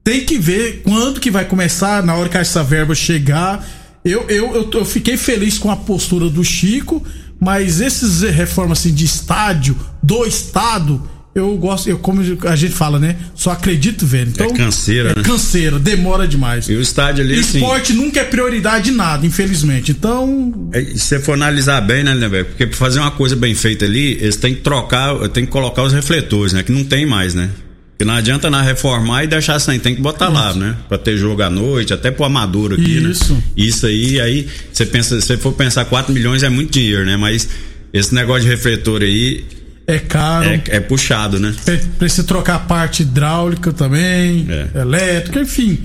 Tem 0.03 0.23
que 0.23 0.37
ver 0.37 0.81
quando 0.83 1.19
que 1.19 1.31
vai 1.31 1.45
começar, 1.45 2.03
na 2.03 2.13
hora 2.13 2.29
que 2.29 2.37
essa 2.37 2.63
verba 2.63 2.93
chegar. 2.93 3.65
Eu, 4.05 4.25
eu, 4.27 4.53
eu, 4.53 4.69
eu 4.71 4.85
fiquei 4.85 5.17
feliz 5.17 5.57
com 5.57 5.71
a 5.71 5.77
postura 5.77 6.29
do 6.29 6.43
Chico, 6.43 7.01
mas 7.39 7.81
esses 7.81 8.21
reformas 8.21 8.79
assim, 8.79 8.93
de 8.93 9.05
estádio, 9.05 9.75
do 10.03 10.25
estado, 10.25 11.01
eu 11.35 11.55
gosto, 11.57 11.89
eu, 11.89 11.97
como 11.97 12.21
a 12.47 12.55
gente 12.55 12.73
fala, 12.73 12.99
né? 12.99 13.15
Só 13.33 13.51
acredito 13.51 14.05
vendo. 14.05 14.29
Então, 14.29 14.47
É 14.47 14.53
canseira, 14.53 15.11
É 15.11 15.15
né? 15.15 15.23
canseira, 15.23 15.79
demora 15.79 16.27
demais. 16.27 16.69
E 16.69 16.73
o 16.75 16.81
estádio 16.81 17.23
ali, 17.23 17.39
assim, 17.39 17.57
Esporte 17.57 17.93
nunca 17.93 18.19
é 18.19 18.23
prioridade 18.23 18.85
de 18.85 18.91
nada, 18.91 19.25
infelizmente. 19.25 19.91
Então, 19.91 20.69
é, 20.71 20.81
se 20.83 20.99
você 20.99 21.19
for 21.19 21.33
analisar 21.33 21.81
bem, 21.81 22.03
né, 22.03 22.13
Lindeberg? 22.13 22.49
Porque 22.49 22.67
pra 22.67 22.77
fazer 22.77 22.99
uma 22.99 23.11
coisa 23.11 23.35
bem 23.35 23.55
feita 23.55 23.85
ali, 23.85 24.13
eles 24.21 24.35
têm 24.35 24.53
que 24.53 24.61
trocar, 24.61 25.27
tem 25.29 25.45
que 25.45 25.51
colocar 25.51 25.81
os 25.83 25.91
refletores, 25.93 26.53
né? 26.53 26.61
Que 26.61 26.71
não 26.71 26.83
tem 26.83 27.05
mais, 27.05 27.33
né? 27.33 27.49
Porque 27.91 28.05
não 28.05 28.13
adianta 28.13 28.49
nada 28.49 28.63
reformar 28.63 29.23
e 29.23 29.27
deixar 29.27 29.59
sem, 29.59 29.79
tem 29.79 29.95
que 29.95 30.01
botar 30.01 30.27
lá, 30.29 30.53
né? 30.53 30.75
Pra 30.89 30.97
ter 30.97 31.15
jogo 31.17 31.41
à 31.41 31.49
noite, 31.49 31.93
até 31.93 32.11
pro 32.11 32.25
amador 32.25 32.73
aqui, 32.73 32.97
Isso. 32.97 33.33
né? 33.33 33.43
Isso 33.55 33.85
aí, 33.85 34.19
aí, 34.19 34.47
você 34.71 34.85
pensa, 34.85 35.19
se 35.21 35.27
você 35.27 35.37
for 35.37 35.53
pensar 35.53 35.85
4 35.85 36.13
milhões 36.13 36.43
é 36.43 36.49
muito 36.49 36.71
dinheiro, 36.73 37.05
né? 37.05 37.17
Mas 37.17 37.47
esse 37.93 38.13
negócio 38.13 38.43
de 38.43 38.49
refletor 38.49 39.01
aí 39.03 39.43
é 39.87 39.99
caro. 39.99 40.45
é, 40.49 40.61
é 40.67 40.79
puxado, 40.79 41.39
né? 41.39 41.53
Pre- 41.65 41.77
Precisa 41.99 42.23
trocar 42.23 42.55
a 42.55 42.59
parte 42.59 43.03
hidráulica 43.03 43.71
também, 43.73 44.47
É. 44.49 44.79
elétrica, 44.81 45.41
enfim. 45.41 45.79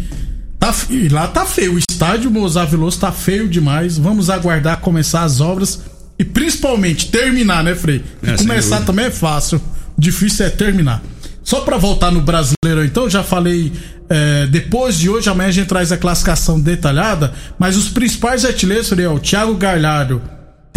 Tá, 0.59 0.75
e 0.91 1.09
lá 1.09 1.29
tá 1.29 1.47
feio. 1.47 1.75
O 1.75 1.79
estádio 1.79 2.31
Mozar 2.31 2.67
Veloso 2.67 2.99
tá 2.99 3.13
feio 3.13 3.49
demais. 3.49 3.97
Vamos 3.97 4.29
aguardar 4.29 4.79
começar 4.81 5.23
as 5.23 5.41
obras 5.41 5.81
e 6.19 6.25
principalmente 6.25 7.11
terminar, 7.11 7.63
né, 7.63 7.75
Frei? 7.77 8.03
É, 8.25 8.37
começar 8.37 8.81
também 8.81 9.07
é 9.07 9.11
fácil. 9.11 9.61
difícil 9.97 10.47
é 10.47 10.51
terminar. 10.51 11.03
Só 11.45 11.61
para 11.61 11.77
voltar 11.79 12.11
no 12.11 12.21
Brasileirão, 12.21 12.85
então, 12.85 13.09
já 13.09 13.23
falei. 13.23 13.73
É, 14.11 14.47
depois 14.47 14.97
de 14.99 15.09
hoje, 15.09 15.29
amanhã 15.29 15.49
a 15.49 15.53
gente 15.53 15.67
traz 15.69 15.93
a 15.93 15.97
classificação 15.97 16.59
detalhada. 16.61 17.33
Mas 17.59 17.77
os 17.77 17.89
principais 17.89 18.45
artilheiros 18.45 18.87
seriam 18.89 19.15
o 19.15 19.19
Thiago 19.21 19.55
Galhardo, 19.55 20.21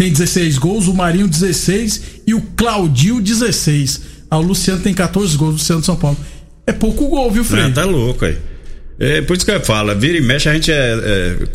tem 0.02 0.10
16 0.10 0.58
gols, 0.58 0.88
o 0.88 0.94
Marinho 0.94 1.28
16 1.28 2.02
e 2.26 2.34
o 2.34 2.40
Claudio 2.56 3.20
16. 3.20 4.00
Ah, 4.28 4.38
o 4.38 4.42
Luciano 4.42 4.82
tem 4.82 4.92
14 4.92 5.36
gols, 5.36 5.50
o 5.50 5.52
Luciano 5.54 5.80
de 5.80 5.86
São 5.86 5.94
Paulo. 5.94 6.16
É 6.66 6.72
pouco 6.72 7.06
gol, 7.06 7.30
viu, 7.30 7.44
Fred? 7.44 7.70
É, 7.70 7.72
tá 7.72 7.84
louco 7.84 8.24
aí. 8.24 8.36
É, 9.02 9.20
por 9.20 9.36
isso 9.36 9.44
que 9.44 9.50
eu 9.50 9.60
falo, 9.60 9.92
vira 9.96 10.16
e 10.16 10.20
mexe, 10.20 10.48
a 10.48 10.54
gente 10.54 10.70
é, 10.70 10.76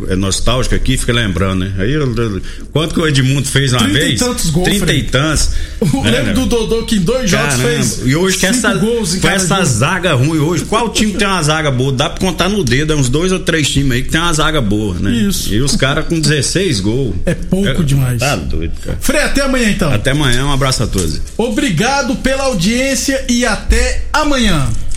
é, 0.09 0.13
é 0.13 0.15
nostálgico 0.17 0.75
aqui, 0.75 0.97
fica 0.97 1.13
lembrando, 1.13 1.61
né? 1.63 1.71
Aí, 1.79 1.93
eu- 1.93 2.41
quanto 2.73 2.93
que 2.93 2.99
o 2.99 3.07
Edmundo 3.07 3.47
fez 3.47 3.71
uma 3.71 3.83
30 3.83 3.97
e 3.97 4.01
vez? 4.01 4.19
tantos 4.19 4.49
gols, 4.49 4.67
30 4.67 4.93
e 4.93 5.03
tantos. 5.03 5.49
Eu 5.79 6.03
né, 6.03 6.11
lembro 6.11 6.25
né? 6.27 6.33
do 6.33 6.45
Dodô 6.45 6.83
que 6.83 6.97
em 6.97 6.99
dois 6.99 7.29
jogos 7.29 7.55
Caramba, 7.55 7.69
fez. 7.69 8.01
e 8.05 8.15
hoje 8.17 8.37
com 8.37 8.47
essa, 8.47 8.75
com 9.21 9.29
essa 9.29 9.63
zaga 9.63 10.13
ruim 10.13 10.39
hoje, 10.39 10.65
qual 10.65 10.89
time 10.89 11.13
tem 11.13 11.25
uma 11.25 11.41
zaga 11.41 11.71
boa? 11.71 11.93
Dá 11.93 12.09
pra 12.09 12.19
contar 12.19 12.49
no 12.49 12.65
dedo, 12.65 12.91
é 12.91 12.95
uns 12.97 13.07
dois 13.07 13.31
ou 13.31 13.39
três 13.39 13.69
times 13.69 13.93
aí 13.93 14.03
que 14.03 14.09
tem 14.09 14.19
uma 14.19 14.33
zaga 14.33 14.59
boa, 14.59 14.95
né? 14.99 15.09
Isso. 15.11 15.53
E 15.53 15.61
os 15.61 15.75
caras 15.77 16.05
com 16.05 16.19
16 16.19 16.81
gols. 16.81 17.15
É 17.25 17.33
pouco 17.33 17.81
demais. 17.81 18.19
Tá 18.19 18.35
doido, 18.35 18.73
cara. 18.83 18.97
Frei, 18.99 19.21
até 19.21 19.41
amanhã 19.43 19.69
então. 19.69 19.93
Até 19.93 20.11
amanhã, 20.11 20.45
um 20.45 20.51
abraço 20.51 20.83
a 20.83 20.87
todos. 20.87 21.21
Obrigado 21.37 22.15
pela 22.17 22.43
audiência 22.43 23.23
e 23.29 23.45
até 23.45 24.03
amanhã. 24.11 24.67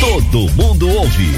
Todo 0.00 0.48
mundo 0.52 0.88
ouve. 0.88 1.28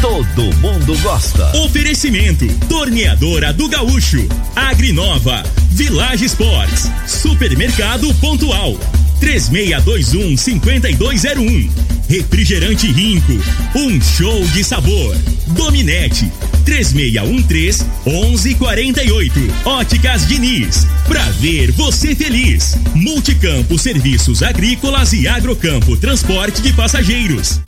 Todo 0.00 0.44
mundo 0.58 0.96
gosta. 1.02 1.56
Oferecimento: 1.58 2.46
Torneadora 2.68 3.52
do 3.52 3.68
Gaúcho, 3.68 4.24
Agrinova, 4.54 5.42
Village 5.70 6.26
Sports, 6.26 6.88
Supermercado 7.04 8.14
Pontual, 8.14 8.78
3621 9.18 10.36
5201. 10.36 11.70
Refrigerante 12.08 12.92
Rinco, 12.92 13.32
um 13.74 14.00
show 14.00 14.44
de 14.48 14.62
sabor. 14.62 15.16
Dominete, 15.48 16.30
3613 16.64 17.84
1148. 18.06 19.40
Óticas 19.64 20.28
Diniz, 20.28 20.86
pra 21.08 21.24
ver 21.40 21.72
você 21.72 22.14
feliz. 22.14 22.78
Multicampo 22.94 23.76
Serviços 23.76 24.44
Agrícolas 24.44 25.12
e 25.12 25.26
Agrocampo 25.26 25.96
Transporte 25.96 26.62
de 26.62 26.72
Passageiros. 26.72 27.60